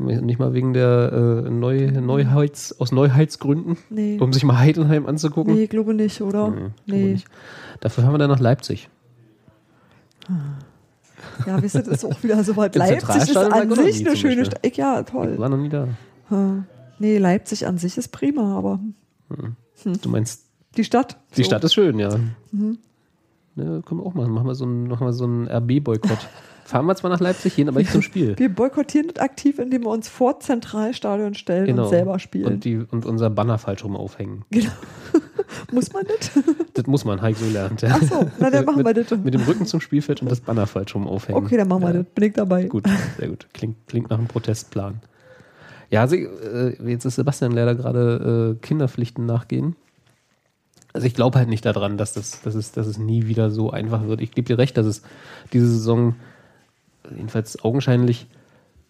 [0.06, 4.18] Nicht mal wegen der äh, Neu Neuheits, aus Neuheitsgründen, Nee.
[4.20, 5.54] um sich mal Heidenheim anzugucken.
[5.56, 6.50] Nee, glaube nicht, oder?
[6.50, 7.12] Nee, glaube Nee.
[7.14, 7.28] nicht.
[7.80, 8.90] Dafür fahren wir dann nach Leipzig.
[11.46, 12.76] Ja, wisst ihr, das ist auch wieder so weit.
[12.78, 14.46] Leipzig ist ich an sich eine schöne.
[14.46, 14.76] Stadt.
[14.76, 15.38] Ja, Ich toll.
[15.38, 15.88] war noch nie da.
[16.30, 16.66] Hm.
[17.00, 18.80] Nee, Leipzig an sich ist prima, aber
[20.04, 20.46] Du meinst,
[20.78, 21.18] die Stadt.
[21.36, 21.48] die so.
[21.48, 22.16] Stadt ist schön, ja.
[22.52, 22.78] Mhm.
[23.56, 24.32] Ne, können wir auch machen.
[24.32, 26.20] Machen wir so einen, machen wir so einen RB-Boykott.
[26.72, 28.34] Fahren wir zwar nach Leipzig, gehen aber nicht zum Spiel.
[28.40, 32.46] Wir boykottieren das aktiv, indem wir uns vor Zentralstadion stellen und selber spielen.
[32.46, 32.54] Genau.
[32.54, 34.46] Und, die, und unser Banner falsch rum aufhängen.
[34.52, 34.72] genau.
[35.72, 36.32] Muss man das?
[36.74, 37.82] Das muss man, Heiko lernt.
[37.82, 37.98] Ja.
[38.00, 39.20] Ach so, na, dann machen wir mit, das.
[39.20, 41.44] Mit dem Rücken zum Spielfeld und das Banner falsch rum aufhängen.
[41.44, 41.98] Okay, dann machen wir ja.
[41.98, 42.06] das.
[42.16, 42.64] Bin ich dabei.
[42.64, 42.86] Gut,
[43.18, 43.48] sehr gut.
[43.54, 45.02] Klingt, klingt nach einem Protestplan.
[45.90, 49.76] Ja, also, äh, jetzt ist Sebastian leider gerade äh, Kinderpflichten nachgehen.
[50.94, 53.70] Also ich glaube halt nicht daran, dass, das, dass, es, dass es nie wieder so
[53.70, 54.22] einfach wird.
[54.22, 55.02] Ich gebe dir recht, dass es
[55.52, 56.16] diese Saison
[57.10, 58.28] jedenfalls augenscheinlich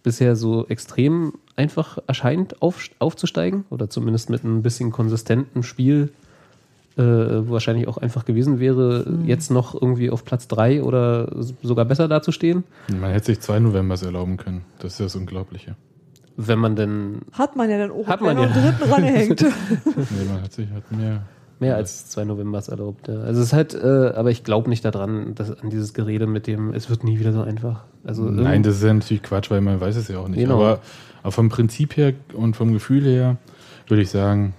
[0.04, 3.66] bisher so extrem einfach erscheint, auf, aufzusteigen.
[3.70, 6.12] Oder zumindest mit ein bisschen konsistentem Spiel
[6.98, 11.30] äh, wahrscheinlich auch einfach gewesen wäre, jetzt noch irgendwie auf Platz 3 oder
[11.62, 12.64] sogar besser dazustehen.
[12.90, 14.66] Man hätte sich zwei Novembers erlauben können.
[14.80, 15.76] Das ist das Unglaubliche.
[16.38, 18.48] Wenn man denn Hat man ja dann auch, Hat man ja.
[18.48, 19.42] dritten rangehängt.
[19.86, 21.24] Nee, man hat sich halt mehr.
[21.62, 23.08] Mehr als zwei Novembers erlaubt.
[23.08, 23.22] Ja.
[23.22, 26.48] Also es ist halt, äh, aber ich glaube nicht daran, dass an dieses Gerede mit
[26.48, 27.84] dem, es wird nie wieder so einfach.
[28.04, 30.40] Also Nein, das ist ja natürlich Quatsch, weil man weiß es ja auch nicht.
[30.40, 30.56] Genau.
[30.56, 30.80] Aber,
[31.22, 33.38] aber vom Prinzip her und vom Gefühl her
[33.88, 34.54] würde ich sagen,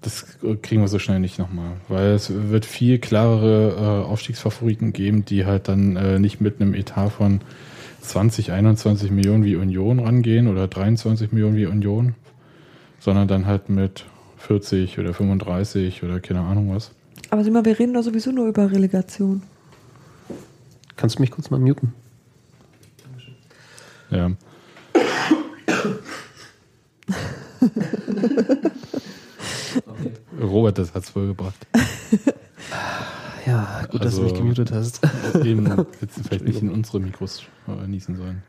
[0.00, 1.72] das kriegen wir so schnell nicht nochmal.
[1.88, 6.74] Weil es wird viel klarere äh, Aufstiegsfavoriten geben, die halt dann äh, nicht mit einem
[6.74, 7.40] Etat von
[8.00, 12.14] 20, 21 Millionen wie Union rangehen oder 23 Millionen wie Union,
[13.00, 14.04] sondern dann halt mit
[14.38, 16.90] 40 oder 35 oder keine Ahnung was.
[17.30, 19.42] Aber sieh mal, wir reden doch sowieso nur über Relegation.
[20.96, 21.94] kannst du mich kurz mal muten?
[24.10, 24.30] Ja.
[30.40, 31.66] Robert, das hat's wohl gebracht.
[33.46, 35.00] Ja, gut, dass du mich Also- gemutet hast.
[35.44, 35.66] Eben
[36.00, 38.42] jetzt vielleicht nicht in unsere Mikros äh, niesen sollen.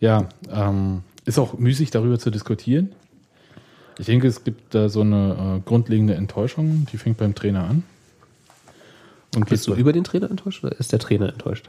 [0.00, 2.92] Ja, ähm, ist auch müßig darüber zu diskutieren.
[3.98, 7.82] Ich denke, es gibt da so eine äh, grundlegende Enttäuschung, die fängt beim Trainer an.
[9.34, 11.68] Und Bist du über den Trainer enttäuscht oder ist der Trainer enttäuscht?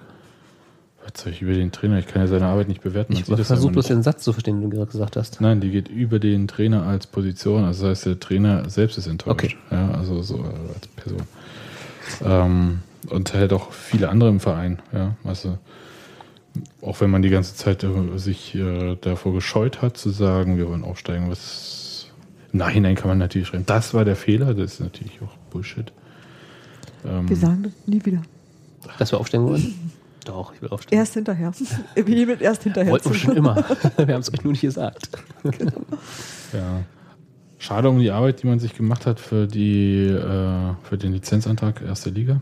[1.04, 2.00] Was soll ich über den Trainer?
[2.00, 3.14] Ich kann ja seine Arbeit nicht bewerten.
[3.14, 5.40] man Ich versuche bloß den Satz zu verstehen, den du gerade gesagt hast.
[5.40, 7.64] Nein, die geht über den Trainer als Position.
[7.64, 9.32] Also das heißt, der Trainer selbst ist enttäuscht.
[9.32, 9.56] Okay.
[9.72, 11.22] Ja, also so äh, als Person.
[12.26, 14.80] Ähm, und halt auch viele andere im Verein.
[14.92, 15.58] Ja, also
[16.82, 20.68] auch wenn man die ganze Zeit äh, sich äh, davor gescheut hat, zu sagen, wir
[20.68, 21.87] wollen aufsteigen, was
[22.54, 25.92] im Nachhinein kann man natürlich schreiben, das war der Fehler, das ist natürlich auch Bullshit.
[27.06, 28.22] Ähm, Wir sagen das nie wieder.
[29.00, 29.74] Dass wir aufsteigen wollen?
[30.26, 30.98] Doch, ich will aufsteigen.
[31.00, 31.52] Erst hinterher.
[31.96, 33.56] Wir nehmen erst hinterher Wollten wir schon immer.
[33.98, 35.10] wir haben es euch nur nicht gesagt.
[36.54, 36.84] Ja.
[37.60, 41.82] Schade um die Arbeit, die man sich gemacht hat für, die, äh, für den Lizenzantrag
[41.82, 42.42] erste Liga.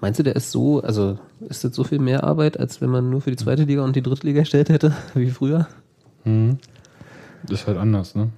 [0.00, 3.10] Meinst du, der ist so, also ist das so viel mehr Arbeit, als wenn man
[3.10, 5.66] nur für die zweite Liga und die dritte Liga gestellt hätte, wie früher?
[6.24, 6.58] Mhm.
[7.42, 8.30] Das ist halt anders, ne?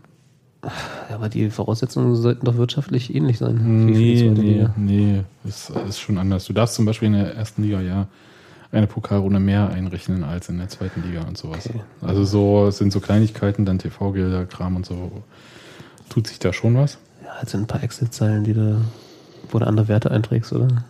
[0.65, 3.87] Ja, aber die Voraussetzungen sollten doch wirtschaftlich ähnlich sein.
[3.87, 5.25] Nee, nee, nee.
[5.45, 6.45] Das ist schon anders.
[6.45, 8.07] Du darfst zum Beispiel in der ersten Liga ja
[8.71, 11.67] eine Pokalrunde mehr einrechnen als in der zweiten Liga und sowas.
[11.69, 11.81] Okay.
[12.01, 15.11] Also so sind so Kleinigkeiten, dann TV-Gelder, Kram und so.
[16.09, 16.99] Tut sich da schon was?
[17.25, 18.81] Ja, halt sind ein paar Excel-Zeilen, die du,
[19.51, 20.85] wo du andere Werte einträgst, oder?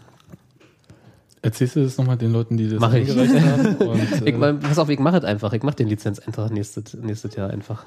[1.40, 3.08] Erzählst du das nochmal den Leuten, die das Mach ich.
[3.08, 3.76] haben?
[3.76, 5.52] Und, Ich, äh, mein, pass auf, ich mache es einfach.
[5.54, 7.84] Ich mache den Lizenzeintrag nächstes, nächstes Jahr einfach.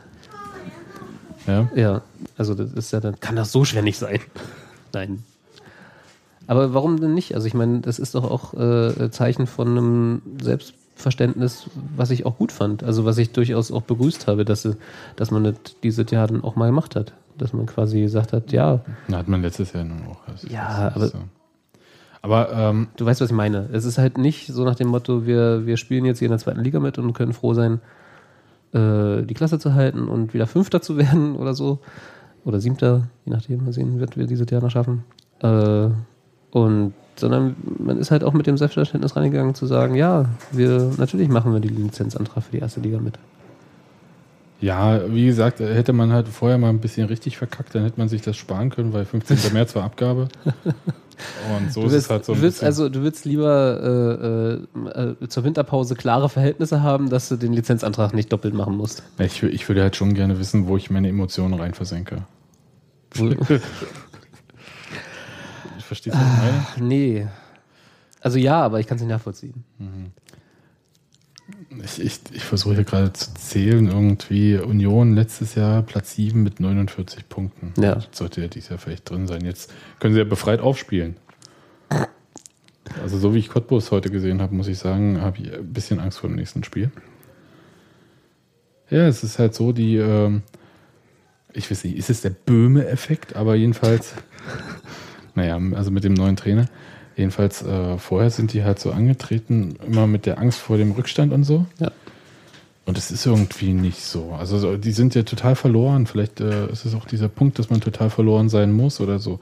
[1.48, 1.70] Ja.
[1.76, 2.02] Ja,
[2.38, 4.20] also das ist ja dann, kann das so schwer nicht sein.
[4.94, 5.24] Nein.
[6.48, 7.34] Aber warum denn nicht?
[7.36, 12.38] Also ich meine, das ist doch auch äh, Zeichen von einem Selbstverständnis, was ich auch
[12.38, 12.84] gut fand.
[12.84, 14.68] Also was ich durchaus auch begrüßt habe, dass,
[15.16, 15.44] dass man
[16.12, 17.14] Jahr dann auch mal gemacht hat.
[17.38, 20.20] Dass man quasi gesagt hat, ja, Na, hat man letztes Jahr nun auch.
[20.28, 21.18] Das Ja, aber- so.
[22.22, 23.70] Aber ähm, du weißt, was ich meine.
[23.72, 26.40] Es ist halt nicht so nach dem Motto, wir, wir spielen jetzt hier in der
[26.40, 27.82] zweiten Liga mit und können froh sein,
[28.76, 31.80] äh, die Klasse zu halten und wieder Fünfter zu werden oder so.
[32.44, 35.04] Oder Siebter, je nachdem, mal sehen, wird wir dieses Jahr noch schaffen.
[35.42, 35.88] Äh,
[36.52, 41.30] und sondern man ist halt auch mit dem Selbstverständnis reingegangen zu sagen, ja, wir natürlich
[41.30, 43.18] machen wir die Lizenzantrag für die erste Liga mit.
[44.60, 48.10] ja, wie gesagt, hätte man halt vorher mal ein bisschen richtig verkackt, dann hätte man
[48.10, 49.54] sich das sparen können, weil 15.
[49.54, 50.28] März war Abgabe.
[51.56, 52.66] Und so Du ist willst, es halt so ein du willst bisschen.
[52.68, 57.54] also, du willst lieber äh, äh, äh, zur Winterpause klare Verhältnisse haben, dass du den
[57.54, 59.04] Lizenzantrag nicht doppelt machen musst.
[59.20, 62.24] ich, ich würde halt schon gerne wissen, wo ich meine Emotionen rein versenke.
[65.80, 66.90] Verstehst du, was ich meine?
[66.90, 67.28] Nee.
[68.22, 69.64] Also ja, aber ich kann es nicht nachvollziehen.
[71.84, 76.60] Ich, ich, ich versuche hier gerade zu zählen, irgendwie Union letztes Jahr Platz 7 mit
[76.60, 77.74] 49 Punkten.
[77.82, 77.96] Ja.
[77.96, 79.46] Das sollte ja dieses Jahr vielleicht drin sein.
[79.46, 81.18] Jetzt können sie ja befreit aufspielen.
[83.02, 86.00] Also so wie ich Cottbus heute gesehen habe, muss ich sagen, habe ich ein bisschen
[86.00, 86.92] Angst vor dem nächsten Spiel.
[88.90, 90.44] Ja, es ist halt so, die, ähm,
[91.54, 94.14] ich weiß nicht, ist es der Böhme-Effekt, aber jedenfalls,
[95.36, 96.68] naja, also mit dem neuen Trainer,
[97.16, 101.34] jedenfalls äh, vorher sind die halt so angetreten, immer mit der Angst vor dem Rückstand
[101.34, 101.66] und so.
[101.80, 101.92] Ja.
[102.86, 104.34] Und es ist irgendwie nicht so.
[104.34, 106.06] Also so, die sind ja total verloren.
[106.06, 109.40] Vielleicht äh, ist es auch dieser Punkt, dass man total verloren sein muss oder so.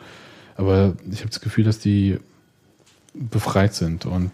[0.56, 2.20] Aber ich habe das Gefühl, dass die
[3.14, 4.32] befreit sind und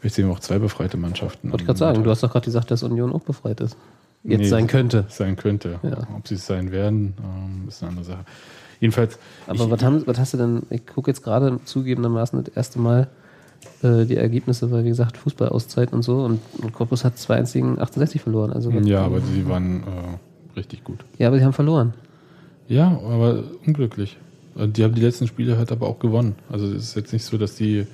[0.00, 1.50] wir sehen auch zwei befreite Mannschaften.
[1.50, 3.76] Wollte ich gerade sagen, du hast doch gerade gesagt, dass Union auch befreit ist.
[4.24, 5.04] Jetzt Nee, sein könnte.
[5.08, 5.80] Sein könnte.
[5.82, 6.06] Ja.
[6.16, 8.24] Ob sie es sein werden, ähm, ist eine andere Sache.
[8.82, 9.16] Jedenfalls.
[9.46, 12.80] Aber ich, was, haben, was hast du denn, ich gucke jetzt gerade zugegebenermaßen das erste
[12.80, 13.06] Mal
[13.84, 17.78] äh, die Ergebnisse, weil wie gesagt, Fußballauszeit und so und, und Cottbus hat zwei einzigen
[17.80, 18.52] 68 verloren.
[18.52, 21.04] Also ja, aber sie waren äh, richtig gut.
[21.16, 21.94] ja, aber sie haben verloren.
[22.66, 24.18] Ja, aber unglücklich.
[24.56, 26.34] Die haben die letzten Spiele halt aber auch gewonnen.
[26.50, 27.86] Also es ist jetzt nicht so, dass die,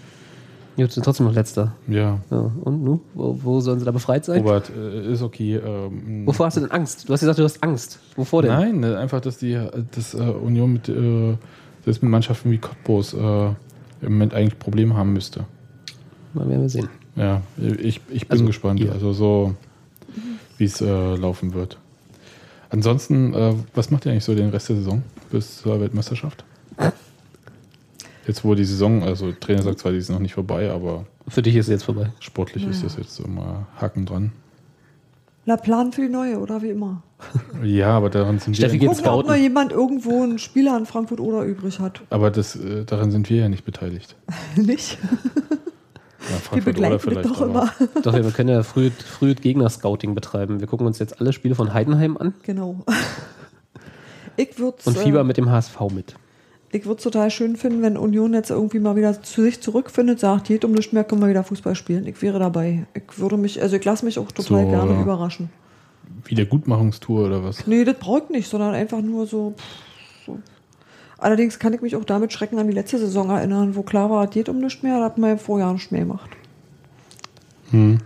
[0.79, 1.75] Jetzt sind trotzdem noch letzter.
[1.89, 3.01] ja, Ja, und nu?
[3.15, 4.39] Wo, wo sollen sie da befreit sein?
[4.43, 5.57] Robert, äh, ist okay.
[5.57, 7.07] Ähm, Wovor hast du denn Angst?
[7.09, 7.99] Du hast gesagt, du hast Angst.
[8.17, 8.53] Wovor denn?
[8.53, 9.61] Nein, äh, einfach, dass die
[9.95, 11.37] dass, äh, Union mit, äh,
[11.85, 13.55] das mit Mannschaften wie Cottbus äh, im
[14.03, 15.45] Moment eigentlich Probleme haben müsste.
[16.33, 16.89] Mal werden wir sehen.
[17.17, 18.79] Ja, ich, ich bin Also, gespannt.
[18.81, 18.93] ihr.
[18.93, 19.55] Also so,
[20.59, 21.77] wie es äh, laufen wird.
[22.71, 26.45] Ansonsten, äh, was macht ihr eigentlich so den Rest der Saison bis zur Weltmeisterschaft?
[28.29, 31.43] Jetzt, wo die Saison, also Trainer sagt zwar, die ist noch nicht vorbei, aber Für
[31.43, 32.11] dich ist es jetzt vorbei.
[32.21, 34.31] sportlich ist das jetzt so mal Haken dran.
[35.47, 37.03] Na, Plan für die neue, oder wie immer.
[37.65, 40.85] Ja, aber daran sind Steffi wir, geht Gucken, ob mal jemand irgendwo einen Spieler in
[40.87, 42.03] Frankfurt oder übrig hat.
[42.11, 44.15] aber das, äh, daran sind wir ja nicht beteiligt.
[44.57, 44.99] Nicht?
[45.01, 48.03] Ja, Wir Frankfurt begleiten das doch aber- immer.
[48.03, 50.61] Doch, wir können ja früh, früh Gegner-Scouting betreiben.
[50.61, 52.85] Wir gucken uns jetzt alle Spiele von Heidenheim an Genau.
[54.37, 56.15] Ich würde und Fieber mit dem HSV mit.
[56.71, 60.21] Ich würde es total schön finden, wenn Union jetzt irgendwie mal wieder zu sich zurückfindet,
[60.21, 62.07] sagt, geht um nichts mehr, können wir wieder Fußball spielen.
[62.07, 62.87] Ich wäre dabei.
[62.93, 65.49] Ich würde mich, also ich lasse mich auch total So, gerne überraschen.
[66.25, 67.67] Wiedergutmachungstour oder was?
[67.67, 70.39] Nee, das brauche ich nicht, sondern einfach nur so, pff, so.
[71.17, 74.27] Allerdings kann ich mich auch damit schrecken an die letzte Saison erinnern, wo klar war,
[74.27, 76.31] geht um nichts mehr, da hat man ja vorher nicht mehr gemacht.
[77.71, 77.99] Hm.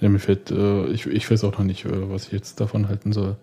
[0.00, 2.88] Ja, mir fällt, äh, ich, ich weiß auch noch nicht, äh, was ich jetzt davon
[2.88, 3.36] halten soll.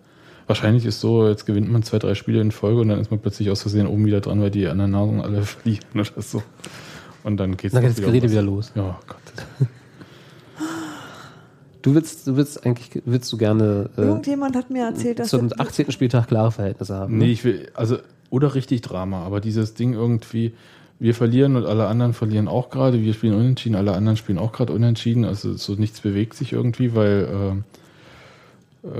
[0.46, 3.20] Wahrscheinlich ist so, jetzt gewinnt man zwei, drei Spiele in Folge und dann ist man
[3.20, 6.42] plötzlich aus Versehen oben wieder dran, weil die anderen Nasen alle verlieren oder so.
[7.24, 8.30] Und dann geht's Dann geht das Gerede um was.
[8.32, 8.72] wieder los.
[8.74, 9.18] Ja, Gott.
[11.82, 15.48] Du willst, du willst eigentlich, willst du gerne äh, Irgendjemand hat mir erzählt, dass zum
[15.48, 15.90] das- 18.
[15.90, 17.18] Spieltag klare Verhältnisse haben.
[17.18, 17.30] Nee, ne?
[17.32, 17.98] ich will, also,
[18.30, 20.52] oder richtig Drama, aber dieses Ding irgendwie,
[21.00, 24.52] wir verlieren und alle anderen verlieren auch gerade, wir spielen unentschieden, alle anderen spielen auch
[24.52, 27.28] gerade unentschieden, also so nichts bewegt sich irgendwie, weil
[27.58, 27.81] äh,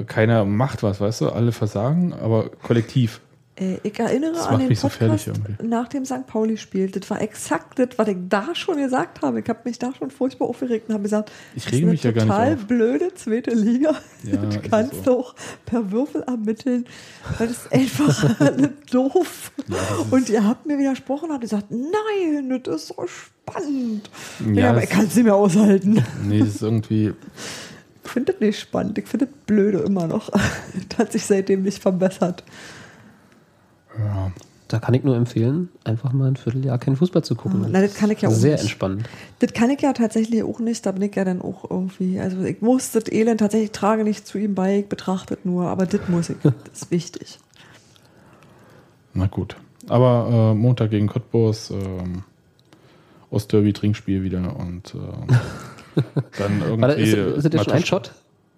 [0.07, 3.21] keiner macht was, weißt du, alle versagen, aber kollektiv.
[3.55, 5.55] Äh, ich erinnere Das an den so Podcast irgendwie.
[5.63, 6.27] nach dem St.
[6.27, 6.91] Pauli-Spiel.
[6.91, 9.41] Das war exakt das, was ich da schon gesagt habe.
[9.41, 12.15] Ich habe mich da schon furchtbar aufgeregt und habe gesagt, Ich rege ist mich eine
[12.17, 13.95] ja gar nicht total blöde zweite Liga.
[14.25, 15.03] Ja, du ist kannst so.
[15.05, 15.35] doch
[15.67, 16.87] per Würfel ermitteln.
[17.39, 18.25] Das ist einfach
[18.91, 19.53] doof.
[20.11, 24.09] und ihr habt mir widersprochen und habt gesagt, nein, das ist so spannend.
[24.47, 26.03] Ja, Ja, aber ich kann es nicht mehr aushalten.
[26.25, 27.13] Nee, das ist irgendwie.
[28.05, 28.99] Finde das nicht spannend.
[28.99, 30.31] Ich finde das blöde immer noch.
[30.89, 32.45] das hat sich seitdem nicht verbessert.
[33.99, 34.33] Ja.
[34.69, 37.67] Da kann ich nur empfehlen, einfach mal ein Vierteljahr keinen Fußball zu gucken.
[37.69, 38.63] Na, das kann ich ja auch Sehr nicht.
[38.63, 39.07] entspannend.
[39.41, 40.87] Das kann ich ja tatsächlich auch nicht.
[40.87, 42.19] Da bin ich ja dann auch irgendwie.
[42.19, 45.67] Also ich muss das Elend tatsächlich trage nicht zu ihm bei, ich betrachte es nur,
[45.67, 46.37] aber das muss ich.
[46.43, 47.39] Das ist wichtig.
[49.13, 49.57] Na gut.
[49.89, 52.23] Aber äh, Montag gegen Cottbus, ähm,
[53.31, 55.37] Ostderby Trinkspiel wieder und ähm,
[56.39, 56.81] dann irgendwie.
[56.83, 58.13] Warte, ist, ist das jetzt schon ein Shot?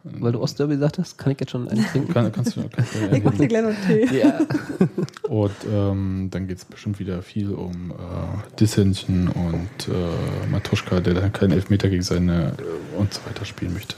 [0.07, 2.13] Weil du Ostderby gesagt hast, kann ich jetzt schon einen trinken?
[2.13, 4.19] Kann, kannst du, kannst du ja Ich mache dir gleich noch einen Tee.
[4.19, 4.39] ja.
[5.31, 11.15] Und ähm, dann geht es bestimmt wieder viel um äh, Dissension und äh, Matuschka, der
[11.15, 13.95] dann keinen Elfmeter gegen seine äh, und so weiter spielen möchte.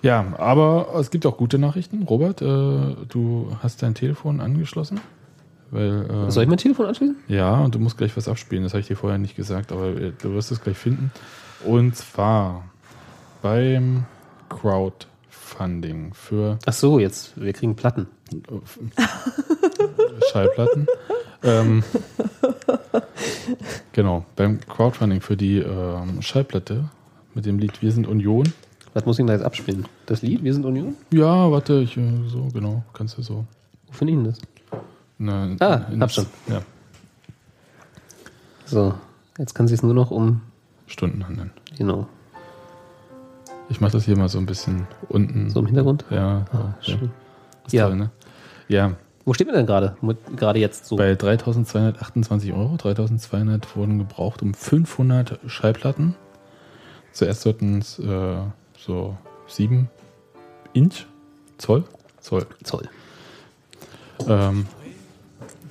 [0.00, 2.04] Ja, aber es gibt auch gute Nachrichten.
[2.04, 5.00] Robert, äh, du hast dein Telefon angeschlossen?
[5.70, 7.16] Weil, äh, Soll ich mein Telefon anschließen?
[7.28, 8.64] Ja, und du musst gleich was abspielen.
[8.64, 11.12] Das habe ich dir vorher nicht gesagt, aber äh, du wirst es gleich finden.
[11.64, 12.64] Und zwar
[13.42, 14.04] beim
[14.48, 18.06] Crowdfunding für Ach so, jetzt, wir kriegen Platten.
[20.32, 20.86] Schallplatten.
[21.42, 21.82] ähm,
[23.92, 26.84] genau, beim Crowdfunding für die ähm, Schallplatte
[27.34, 28.52] mit dem Lied Wir sind Union.
[28.94, 29.86] Was muss ich denn da jetzt abspielen?
[30.06, 30.96] Das Lied, Wir sind Union?
[31.12, 33.44] Ja, warte, ich, äh, so, genau, kannst du so.
[33.86, 34.38] Wo finde ich denn das?
[35.22, 36.24] Na, Ah, in- hab schon.
[36.48, 36.62] Ja,
[38.64, 38.94] So,
[39.36, 40.40] jetzt kann es nur noch um,
[40.86, 41.50] Stunden handeln.
[41.76, 42.06] genau,
[43.68, 45.50] Ich mache das hier mal so ein bisschen unten.
[45.50, 46.04] so im Hintergrund.
[46.10, 46.74] Ja, Ah, ja.
[46.80, 47.10] schön.
[47.70, 47.86] Ja.
[47.88, 48.10] toll, ne?
[48.68, 48.92] Ja,
[49.26, 49.94] Wo steht man denn gerade?
[50.36, 50.96] Gerade jetzt so.
[50.96, 52.76] bei 3228 Euro.
[52.78, 56.14] 3200 wurden gebraucht um 500 Schallplatten.
[57.12, 58.36] Zuerst sollten es äh,
[58.78, 59.88] so 7
[60.72, 61.04] Inch,
[61.58, 61.84] Zoll,
[62.20, 62.88] Zoll, Zoll.
[64.26, 64.66] ähm,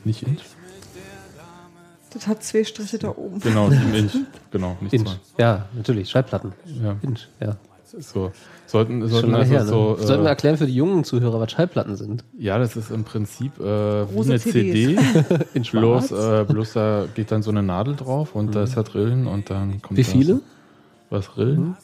[0.05, 0.41] nicht Inch,
[2.11, 3.39] Das hat zwei Striche da oben.
[3.39, 4.13] genau, 7 Inch,
[4.51, 5.05] genau, nicht Inch.
[5.07, 5.19] Zoll.
[5.37, 6.53] Ja, natürlich, Schallplatten.
[6.81, 7.55] Ja, Inch, ja.
[7.85, 8.31] so.
[8.65, 9.67] Sollten, sollten also her, ne?
[9.69, 12.23] so, Sollten wir äh, erklären für die jungen Zuhörer, was Schallplatten sind?
[12.37, 14.95] ja, das ist im Prinzip äh, wie eine CD,
[15.55, 18.93] In bloß, äh, bloß da geht dann so eine Nadel drauf und da ist halt
[18.93, 20.35] Rillen und dann kommt Wie viele?
[20.35, 20.41] So,
[21.09, 21.75] was Rillen?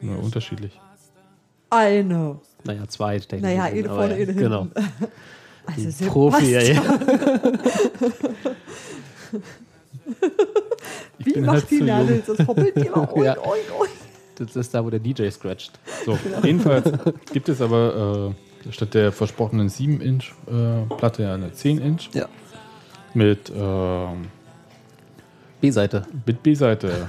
[0.00, 0.78] Ja, unterschiedlich.
[1.70, 2.38] Eine.
[2.64, 3.18] Naja, zwei.
[3.18, 3.78] denke Naja, ich.
[3.80, 4.68] eine Aber vorne, eine Genau.
[5.76, 6.82] Also sehr Profi, ja, ja.
[11.18, 11.80] Wie macht halt die.
[11.82, 12.22] Nadel?
[12.26, 13.12] Das hoppelt die immer.
[13.14, 13.36] Oink, Ja.
[13.38, 13.90] oink, oink.
[14.36, 15.72] Das ist da, wo der DJ scratcht.
[16.06, 16.90] So, jedenfalls
[17.32, 18.32] gibt es aber
[18.66, 22.26] äh, statt der versprochenen 7-Inch-Platte ja eine 10-Inch Ja.
[23.14, 24.28] mit, ähm,
[25.60, 26.06] B-Seite.
[26.24, 27.08] mit B-Seite.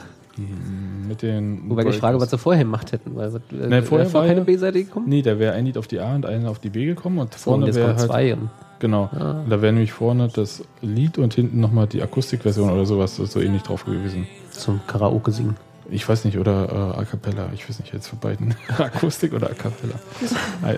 [1.07, 1.69] Mit den.
[1.69, 3.15] Wobei ich frage, was sie vorher gemacht hätten.
[3.15, 5.07] Weil, was- äh, Nee, vorher wäre war keine B-Seite gekommen.
[5.09, 7.33] Nee, da wäre ein Lied auf die A und eine auf die B gekommen und
[7.35, 7.99] vorne wäre halt.
[7.99, 8.37] zwei.
[8.79, 9.09] Genau.
[9.13, 9.41] Ah.
[9.43, 13.39] Und Da wäre nämlich vorne das Lied und hinten nochmal die Akustikversion oder sowas so
[13.41, 14.27] ähnlich drauf gewesen.
[14.51, 15.55] zum Karaoke singen.
[15.91, 17.49] Ich weiß nicht, oder äh, A Cappella.
[17.53, 18.53] Ich weiß nicht, jetzt für beiden.
[18.77, 19.95] Akustik oder A Cappella.
[20.65, 20.77] äh, äh,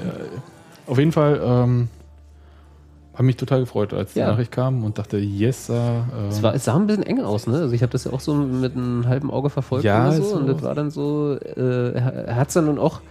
[0.88, 1.90] auf jeden Fall ähm,
[3.14, 4.26] habe mich total gefreut, als Ja.
[4.26, 5.74] die Nachricht kam und dachte, yes, äh,
[6.30, 7.56] Es, war, es sah ein bisschen eng aus, ne?
[7.58, 10.24] Also ich habe das ja auch so mit einem halben Auge verfolgt Ja, oder so.
[10.24, 10.36] so.
[10.38, 13.02] Und das war dann so, äh, er hat es dann nun auch,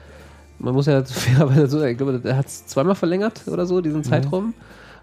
[0.58, 3.82] man muss ja fairerweise so ich glaube, er hat es zweimal verlängert oder so, Mhm.
[3.82, 4.54] diesen Zeitraum.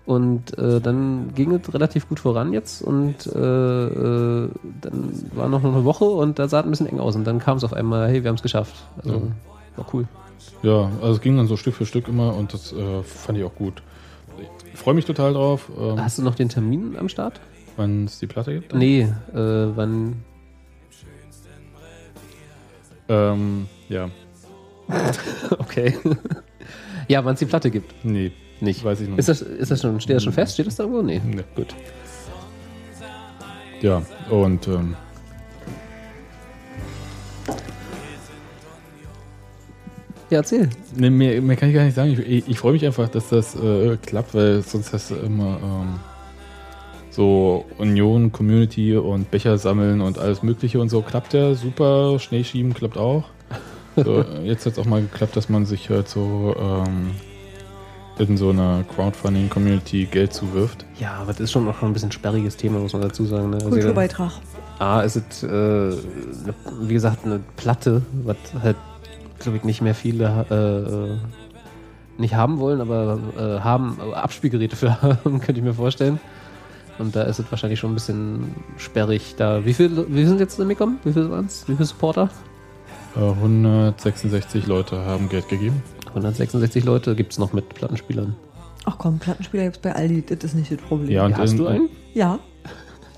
[0.05, 3.39] Und äh, dann ging es relativ gut voran jetzt und äh,
[3.85, 4.49] äh,
[4.81, 7.15] dann war noch eine Woche und da sah es ein bisschen eng aus.
[7.17, 8.73] Und dann kam es auf einmal, hey, wir haben es geschafft.
[9.03, 9.21] Also Ja.
[9.75, 10.05] war cool.
[10.63, 13.43] ja, also es ging dann so Stück für Stück immer und das äh, fand ich
[13.43, 13.81] auch gut.
[14.77, 17.41] Ich freue mich total drauf, ähm, Hast du noch den Termin am Start?
[17.77, 18.75] wann es die Platte gibt.
[18.75, 20.17] Nee, äh, wann.
[23.09, 24.09] Ähm, ja,
[25.57, 25.97] Okay.
[27.07, 28.05] ja, wann es die Platte gibt.
[28.05, 28.83] nee, Nicht.
[28.83, 30.53] weiß ich noch Ist das, ist das schon, steht das schon fest?
[30.53, 31.01] Steht das da irgendwo?
[31.01, 31.21] Nee.
[31.25, 31.73] Nee, gut.
[33.81, 34.95] Ja, und ähm,
[40.29, 40.69] Ja, erzähl.
[40.95, 42.11] nee, mehr, mehr kann ich gar nicht sagen.
[42.11, 45.59] Ich, ich, ich freue mich einfach, dass das äh, klappt, weil sonst hast du immer
[45.63, 45.99] ähm,
[47.09, 51.01] so Union, Community und Becher sammeln und alles Mögliche und so.
[51.01, 52.19] Klappt ja super.
[52.19, 53.23] Schneeschieben klappt auch.
[53.95, 57.11] So, jetzt hat es auch mal geklappt, dass man sich halt so ähm,
[58.19, 60.85] in so einer Crowdfunding-Community Geld zuwirft.
[60.99, 63.51] Ja, aber das ist schon noch ein bisschen sperriges Thema, muss man dazu sagen.
[63.51, 63.57] Ne?
[63.57, 64.33] Also, Kulturbeitrag.
[64.79, 68.75] A, ist es, äh, eine, wie gesagt, eine Platte, was halt,
[69.39, 70.55] glaube ich, nicht mehr viele äh,
[71.13, 71.17] äh,
[72.17, 76.19] nicht haben wollen, aber äh, haben äh, Abspielgeräte für haben, könnte ich mir vorstellen.
[76.99, 79.35] Und da ist es wahrscheinlich schon ein bisschen sperrig.
[79.37, 80.97] Da, wie viel, wie sind jetzt mitgekommen?
[81.03, 81.67] Wie viel waren es?
[81.67, 82.29] Wie viele Supporter?
[83.15, 85.83] Äh, 166 Leute haben Geld gegeben.
[86.09, 88.35] 166 Leute gibt es noch mit Plattenspielern.
[88.85, 91.09] Ach komm, Plattenspieler gibt es bei Aldi, das ist nicht das Problem.
[91.11, 91.89] Ja, und Hast in- du einen?
[92.13, 92.39] Ja.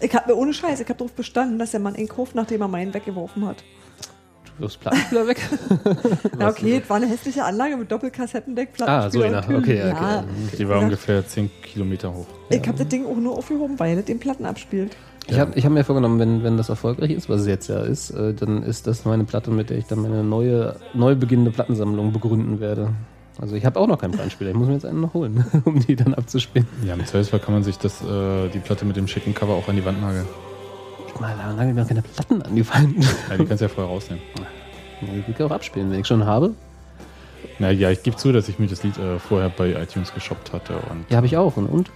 [0.01, 2.61] Ich habe mir ohne Scheiß, ich habe darauf bestanden, dass der Mann ihn kauft, nachdem
[2.61, 3.63] er meinen weggeworfen hat.
[4.59, 5.39] Das Plattenspieler weg?
[6.39, 9.37] Ja, okay, es war eine hässliche Anlage mit Doppelkassettendeck, Ah, so Plattenspieler einer.
[9.37, 9.63] und Türen.
[9.63, 10.03] Okay, okay.
[10.03, 10.23] Ja.
[10.57, 10.83] Die war Ja.
[10.83, 12.25] ungefähr 10 Kilometer hoch.
[12.49, 14.95] Ich habe das Ding auch nur aufgehoben, weil es den Platten abspielt.
[15.27, 17.81] Ich habe ich hab mir vorgenommen, wenn, wenn das erfolgreich ist, was es jetzt ja
[17.81, 21.51] ist, äh, dann ist das meine Platte, mit der ich dann meine neue, neu beginnende
[21.51, 22.89] Plattensammlung begründen werde.
[23.39, 25.79] Also ich habe auch noch keinen Plattenspieler, ich muss mir jetzt einen noch holen, um
[25.79, 26.67] die dann abzuspielen.
[26.85, 29.67] Ja, im Zweifelsfall kann man sich das, äh, die Platte mit dem schicken Cover auch
[29.69, 30.25] an die Wand nageln.
[31.19, 32.95] Mal lange mir keine Platten angefallen.
[33.29, 34.23] Ja, die kannst du ja vorher rausnehmen.
[35.01, 36.53] Die kann ich auch abspielen, wenn ich schon habe.
[37.57, 40.53] Na ja, ich gebe zu, dass ich mir das Lied äh, vorher bei iTunes geshoppt
[40.53, 40.75] hatte.
[40.89, 41.57] Und Ja, habe ich auch.
[41.57, 41.67] Und?
[41.67, 41.91] und?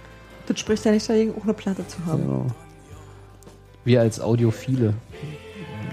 [0.46, 2.22] Das spricht ja nicht dagegen, auch eine Platte zu haben.
[2.22, 2.46] Genau.
[3.84, 4.94] Wir als Audiophile,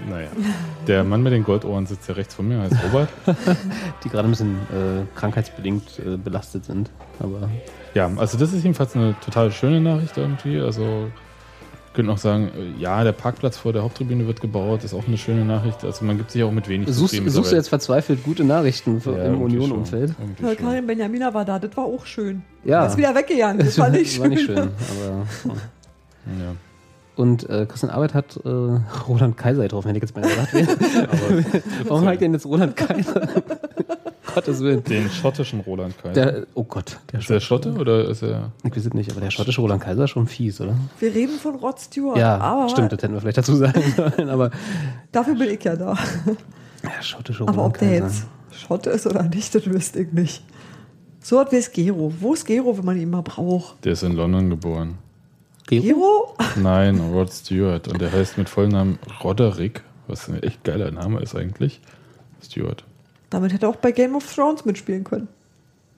[0.08, 0.28] naja,
[0.86, 3.08] der Mann mit den Goldohren sitzt ja rechts von mir, heißt Robert.
[4.04, 6.90] die gerade ein bisschen äh, krankheitsbedingt äh, belastet sind.
[7.18, 7.48] Aber
[7.94, 10.60] Ja, also das ist jedenfalls eine total schöne Nachricht irgendwie.
[10.60, 11.08] Also
[11.92, 15.06] ich könnte noch sagen, äh, ja, der Parkplatz vor der Haupttribüne wird gebaut, ist auch
[15.06, 15.84] eine schöne Nachricht.
[15.84, 18.98] Also man gibt sich auch mit wenig suchst, zufrieden suchst du jetzt verzweifelt gute Nachrichten
[19.02, 20.14] für, Ja, im Union-Umfeld?
[20.58, 22.44] Karin Benjamina war da, das war auch schön.
[22.64, 22.86] Ja.
[22.86, 24.22] Ist wieder weggegangen, das war nicht schön.
[24.22, 24.58] War nicht schön.
[24.58, 25.54] Aber,
[26.40, 26.54] Ja.
[27.14, 31.62] Und äh, Christian Arbeit hat äh, Roland Kaiser getroffen, hätte ich jetzt mal gedacht.
[31.88, 33.28] Warum habe ich denn jetzt Roland Kaiser?
[34.34, 34.82] Gottes Willen.
[34.84, 36.12] Den schottischen Roland Kaiser.
[36.32, 38.52] Der, oh Gott, der ist der Schotte oder ist er.
[38.64, 40.74] Ich weiß es nicht, aber der schottische Roland Kaiser ist schon fies, oder?
[40.98, 44.28] Wir reden von Rod Stewart, Ja, aber stimmt, das hätten wir vielleicht dazu sagen sollen.
[44.28, 44.50] Aber
[45.12, 45.96] dafür bin ich ja da.
[46.82, 48.04] der schottische Roland Aber ob der Kaiser.
[48.06, 48.26] jetzt
[48.66, 50.42] Schotte ist oder nicht, das wüsste ich nicht.
[51.20, 52.12] So hat wie es Gero.
[52.20, 53.84] Wo ist Gero, wenn man ihn mal braucht?
[53.84, 54.98] Der ist in London geboren.
[55.68, 55.82] Gero?
[55.84, 56.34] Gero?
[56.56, 57.86] Nein, Rod Stewart.
[57.88, 61.80] Und der heißt mit Vollnamen Roderick, was ein echt geiler Name ist eigentlich.
[62.42, 62.84] Stewart.
[63.32, 65.26] Damit hätte er auch bei Game of Thrones mitspielen können.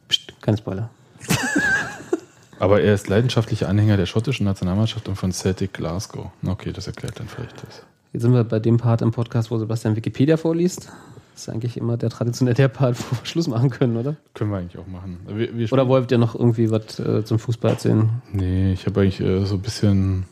[0.09, 0.89] Psst, kein Spoiler.
[2.61, 6.31] Aber er ist leidenschaftlicher Anhänger der schottischen Nationalmannschaft und von Celtic Glasgow.
[6.47, 7.83] Okay, das erklärt dann vielleicht das.
[8.13, 10.89] Jetzt sind wir bei dem Part im Podcast, wo Sebastian Wikipedia vorliest.
[11.35, 14.15] Das ist eigentlich immer der traditionelle der Part, wo wir Schluss machen können, oder?
[14.35, 15.19] Können wir eigentlich auch machen.
[15.27, 18.09] Wir, wir Oder wollt ihr noch irgendwie was äh, zum Fußball erzählen?
[18.33, 20.27] Nee, ich habe eigentlich äh, so ein bisschen.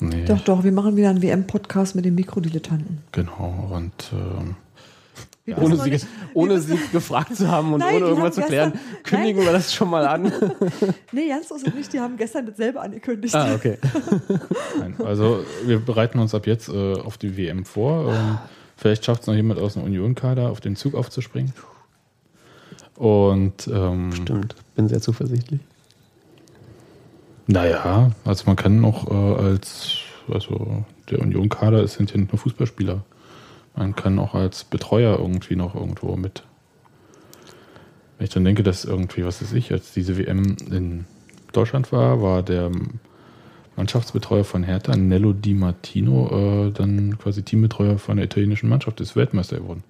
[0.00, 2.98] Nee, Doch, doch, wir machen wieder einen WM-Podcast mit den Mikrodilettanten.
[3.12, 3.70] genau.
[3.72, 4.56] Und ähm,
[5.46, 8.72] Wir Ohne sie, nicht- ohne sie gefragt zu haben und Nein, ohne irgendwas zu klären,
[8.72, 10.32] gestern- kündigen wir das schon mal an.
[11.12, 11.92] Nee, ganz so ist nicht.
[11.92, 13.34] Die haben gestern dasselbe angekündigt.
[13.34, 13.78] ah, okay.
[14.78, 18.12] nein, also wir bereiten uns ab jetzt äh, auf die WM vor.
[18.14, 18.38] Ähm,
[18.76, 21.52] vielleicht schafft es noch jemand aus dem Union-Kader auf den Zug aufzuspringen.
[22.96, 25.60] Und ähm, Stimmt, bin sehr zuversichtlich.
[27.46, 29.96] naja, also man kann noch äh, als,
[30.32, 33.02] also der Union-Kader ist- sind ja nicht nur Fußballspieler.
[33.76, 36.44] Man kann auch als Betreuer irgendwie noch irgendwo mit.
[38.18, 41.04] Wenn ich dann denke, dass irgendwie, was weiß ich, als diese WM in
[41.52, 42.70] Deutschland war, war der
[43.76, 49.16] Mannschaftsbetreuer von Hertha, Nello Di Martino, äh, dann quasi Teambetreuer von der italienischen Mannschaft, ist
[49.16, 49.82] Weltmeister geworden.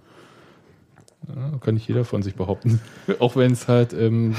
[1.28, 2.80] Ja, kann nicht jeder von sich behaupten.
[3.18, 4.35] auch wenn es halt ähm,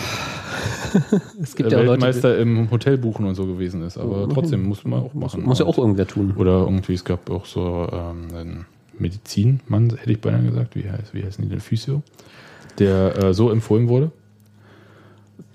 [1.42, 3.98] Es gibt der ja Leute, Weltmeister im Hotel buchen und so gewesen ist.
[3.98, 4.34] Aber Mhm.
[4.34, 5.44] trotzdem muss man auch machen.
[5.44, 6.34] muss ja auch irgendwer tun.
[6.38, 8.66] Oder irgendwie, es gab auch so ähm, einen
[9.00, 11.60] Medizinmann, hätte ich beinahe gesagt, wie, heißt, wie heißen die denn?
[11.60, 12.04] Physio,
[12.80, 14.12] der äh, so empfohlen wurde,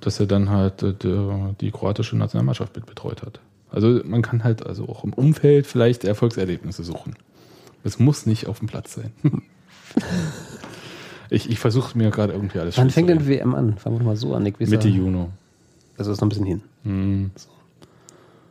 [0.01, 0.95] dass er dann halt äh,
[1.61, 3.41] die kroatische Nationalmannschaft mit betreut hat.
[3.71, 7.15] Also man kann halt also auch im Umfeld vielleicht Erfolgserlebnisse suchen.
[7.85, 9.13] Es muss nicht auf dem Platz sein.
[11.31, 13.27] ich ich versuche mir gerade irgendwie alles Wann fängt denn.
[13.27, 13.79] WM an?
[13.79, 14.45] Fangen wir mal so an.
[14.45, 15.27] Weiß Mitte Juni.
[15.97, 16.63] Also ist noch ein bisschen hin.
[16.85, 17.31] Hm.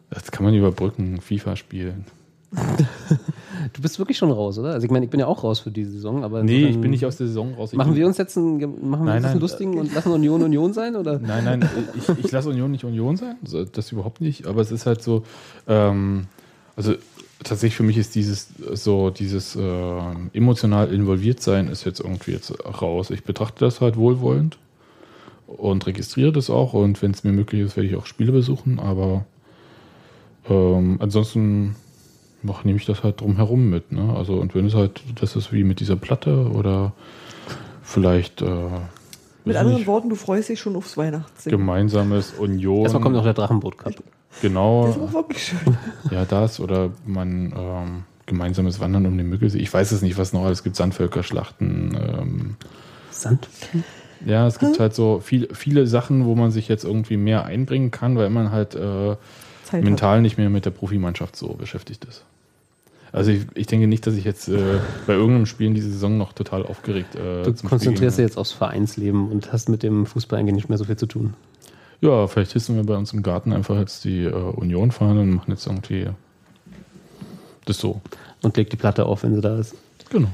[0.10, 2.06] Das kann man überbrücken, FIFA spielen.
[3.74, 4.72] Du bist wirklich schon raus, oder?
[4.72, 6.92] Also ich meine, ich bin ja auch raus für diese Saison, aber Nee, ich bin
[6.92, 7.72] nicht aus der Saison raus.
[7.72, 8.58] Ich Machen wir uns jetzt einen,
[8.90, 10.96] machen wir Nein, einen lustigen und lassen Union Union sein?
[10.96, 11.20] Oder?
[11.24, 13.36] Nein, nein, ich, ich lasse Union nicht Union sein,
[13.74, 15.24] das überhaupt nicht, aber es ist halt so,
[15.68, 16.28] ähm,
[16.76, 16.94] also
[17.44, 20.00] tatsächlich für mich ist dieses so dieses äh,
[20.34, 23.10] emotional involviert sein ist jetzt irgendwie jetzt raus.
[23.12, 24.58] Ich betrachte das halt wohlwollend
[25.48, 28.80] und registriere das auch und wenn es mir möglich ist, werde ich auch Spiele besuchen,
[28.80, 29.26] aber
[30.50, 31.76] ähm, ansonsten
[32.42, 33.92] mach, nehme ich das halt drumherum mit.
[33.92, 34.14] Ne?
[34.16, 36.94] Also und wenn es halt, das ist wie mit dieser Platte oder
[37.84, 38.68] vielleicht äh,
[39.46, 41.58] Mit anderen nicht, Worten, du freust dich schon aufs Weihnachtssingen.
[41.60, 42.84] gemeinsames Union.
[42.84, 43.94] Erstmal kommt noch der Drachenboot Cup.
[44.42, 45.78] Genau, Das ist auch wirklich schön.
[46.12, 49.58] ja, das oder man ähm, gemeinsames Wandern um den Müggelsee.
[49.58, 50.76] Ich weiß es nicht, was noch alles gibt.
[50.76, 51.98] Sandvölkerschlachten.
[52.00, 52.56] Ähm,
[53.10, 53.50] Sand?
[54.26, 57.90] ja, es gibt halt so viel, viele Sachen, wo man sich jetzt irgendwie mehr einbringen
[57.90, 59.16] kann, weil man halt äh,
[59.72, 62.24] Zeit mental nicht mehr mit der Profimannschaft so beschäftigt ist.
[63.12, 66.18] Also ich, ich denke nicht, dass ich jetzt äh, bei irgendeinem Spiel in dieser Saison
[66.18, 70.06] noch total aufgeregt äh, Du zum konzentrierst dich jetzt aufs Vereinsleben und hast mit dem
[70.06, 71.34] Fußball eigentlich nicht mehr so viel zu tun.
[72.02, 75.32] Ja, vielleicht hissen wir bei uns im Garten einfach jetzt die äh, Union fahren und
[75.32, 76.08] machen jetzt irgendwie
[77.66, 78.00] das so.
[78.42, 79.76] Und leg die Platte auf, wenn sie da ist.
[80.10, 80.30] Genau.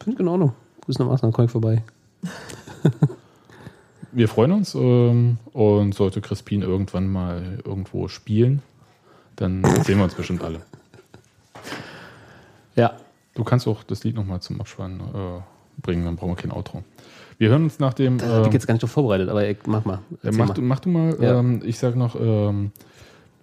[0.00, 0.52] Finde ich in Ordnung.
[0.82, 1.82] Grüße nach Maßnahmen, komm ich vorbei.
[4.14, 8.62] Wir freuen uns ähm, und sollte Crispin irgendwann mal irgendwo spielen,
[9.34, 10.60] dann sehen wir uns bestimmt alle.
[12.76, 12.94] Ja.
[13.34, 16.84] Du kannst auch das Lied nochmal zum Abspann äh, bringen, dann brauchen wir kein Outro.
[17.38, 18.18] Wir hören uns nach dem.
[18.18, 19.98] Da hab ich jetzt gar nicht drauf vorbereitet, aber ich, mach mal.
[20.22, 20.54] Mach, mal.
[20.54, 21.16] du, mach du mal.
[21.20, 21.40] Ja.
[21.40, 22.70] Ähm, ich sage noch, ähm,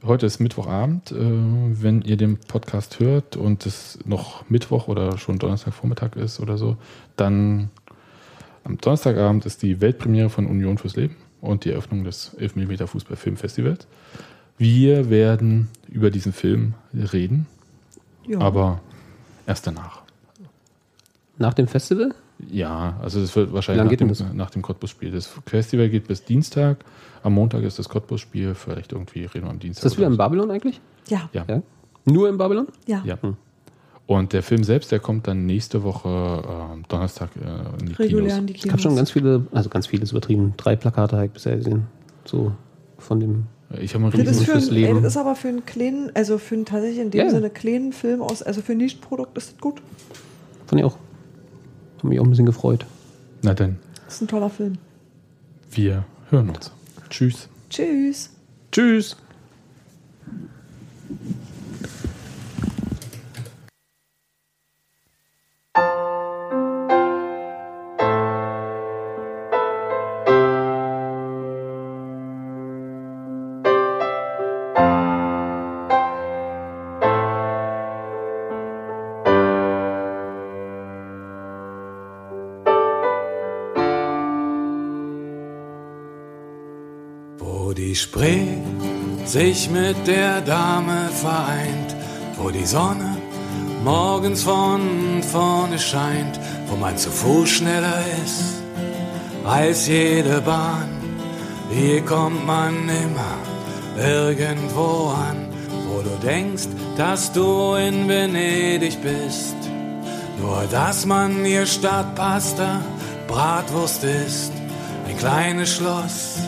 [0.05, 1.11] heute ist Mittwochabend.
[1.11, 6.57] Äh, wenn ihr den Podcast hört und es noch Mittwoch oder schon Donnerstagvormittag ist oder
[6.57, 6.78] so,
[7.17, 7.69] dann
[8.64, 13.88] am Donnerstagabend ist die Weltpremiere von Union fürs Leben und die Eröffnung des 11mm Fußball-Filmfestivals.
[14.57, 17.47] Wir werden über diesen Film reden,
[18.28, 18.39] Ja.
[18.39, 18.82] aber
[19.47, 20.01] erst danach.
[21.38, 22.14] Nach dem Festival?
[22.51, 24.24] Ja, also das wird wahrscheinlich nach dem, das?
[24.34, 25.12] nach dem Cottbus-Spiel.
[25.12, 26.84] Das Festival geht bis Dienstag.
[27.24, 28.55] Am Montag ist das Cottbus-Spiel.
[28.55, 29.86] Vielleicht irgendwie reden wir am Dienstag.
[29.86, 30.80] Ist das wieder in Babylon eigentlich?
[31.07, 31.30] ja.
[31.34, 31.45] Ja.
[31.47, 31.62] Ja.
[32.05, 32.68] Nur in Babylon?
[32.88, 33.03] Ja.
[33.05, 33.18] ja.
[34.18, 38.38] Und der Film selbst, der kommt dann nächste Woche äh, Donnerstag äh, in die Regulär
[38.38, 38.45] in Kinos.
[38.47, 38.72] die Es Kinos.
[38.74, 40.53] gab schon ganz viele, also ganz viele ist übertrieben.
[40.57, 41.88] Drei Plakate habe ich bisher gesehen.
[42.26, 42.51] So
[42.97, 43.45] von dem.
[43.80, 44.97] Ich habe mal das ist, für fürs ein, Leben.
[44.97, 47.30] ey, das ist aber für einen kleinen, also für einen tatsächlich in dem Ja.
[47.30, 49.82] Sinne kleinen Film aus, also für ein Nischenprodukt ist das gut.
[50.68, 50.97] Fand ich auch.
[51.97, 52.86] Hat mich auch ein bisschen gefreut.
[53.43, 54.74] Na dann, Das ist ein toller Film.
[55.72, 56.70] wir hören uns.
[57.09, 57.47] Tschüss.
[57.70, 58.30] Tschüss.
[58.74, 59.16] Tschüss.
[89.32, 91.96] Sich mit der Dame vereint,
[92.36, 93.16] wo die Sonne
[93.82, 98.62] morgens von vorne scheint, wo man zu Fuß schneller ist
[99.46, 100.90] als jede Bahn.
[101.70, 103.38] Hier kommt man immer
[103.98, 105.48] irgendwo an,
[105.88, 106.68] wo du denkst,
[106.98, 109.56] dass du in Venedig bist.
[110.42, 112.82] Nur dass man hier Stadtpasta,
[113.30, 114.52] Bratwurst isst,
[115.08, 116.40] ein kleines Schloss,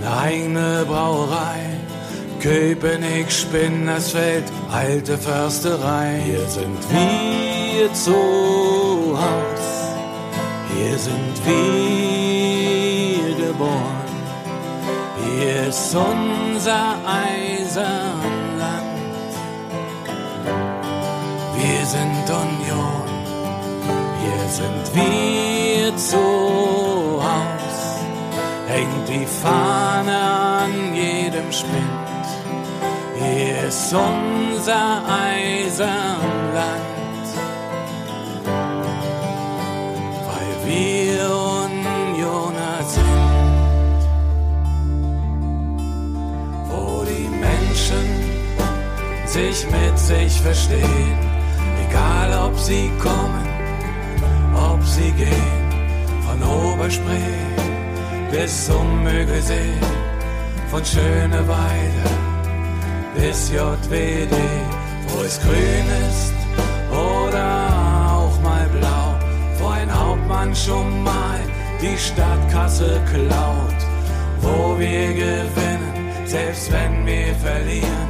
[0.00, 1.81] eine eigene Brauerei.
[2.42, 6.20] Köpenick, Spinnersfeld, alte Försterei.
[6.24, 9.94] Hier sind wir zu Haus,
[10.74, 14.10] hier sind wir geboren.
[15.24, 18.10] Hier ist unser Eisenland.
[21.56, 23.08] Wir sind Union,
[24.20, 27.78] hier sind wir zu Haus.
[28.66, 32.01] Hängt die Fahne an jedem Spind.
[33.22, 36.56] Hier ist unser Eisenland,
[40.26, 41.30] weil wir
[41.62, 44.02] Unioner sind.
[46.68, 48.06] Wo die Menschen
[49.26, 51.18] sich mit sich verstehen,
[51.88, 53.46] egal ob sie kommen,
[54.54, 55.68] ob sie gehen,
[56.26, 57.38] von Oberspree
[58.32, 59.74] bis zum Müggelsee,
[60.70, 62.21] von Schöneweide
[63.14, 64.34] bis JWD,
[65.08, 66.34] wo es grün ist
[66.90, 67.68] oder
[68.10, 69.18] auch mal blau,
[69.58, 71.40] wo ein Hauptmann schon mal
[71.80, 73.80] die Stadtkasse klaut,
[74.40, 78.08] wo wir gewinnen, selbst wenn wir verlieren,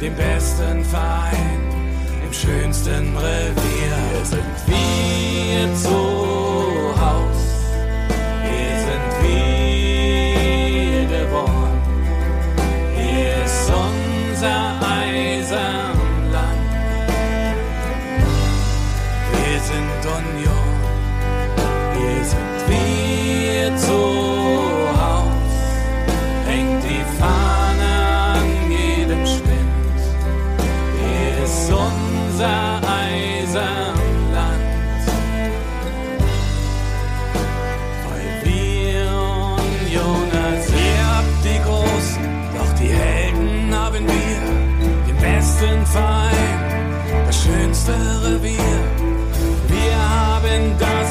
[0.00, 1.60] den besten Verein
[2.24, 3.96] im schönsten Revier.
[4.12, 6.27] Hier sind wir zu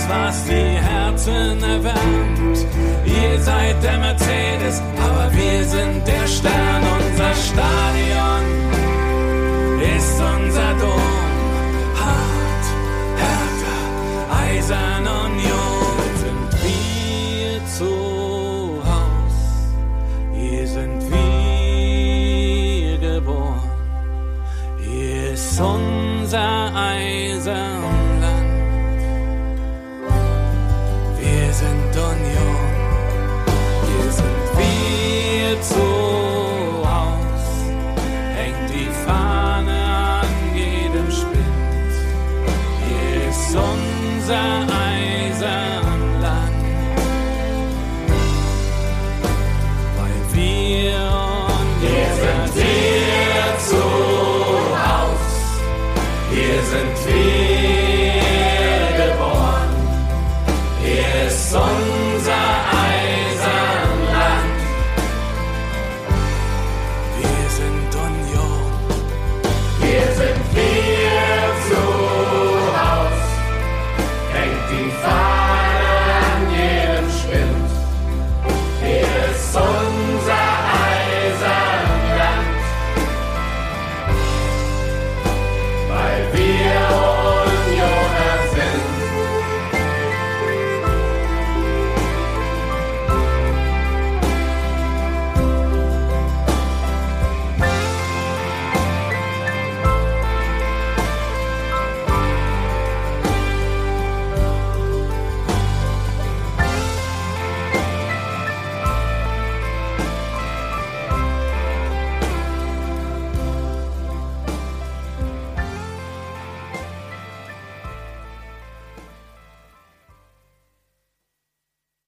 [0.07, 2.65] was die Herzen erwärmt.
[3.05, 4.81] Ihr seid der Mercedes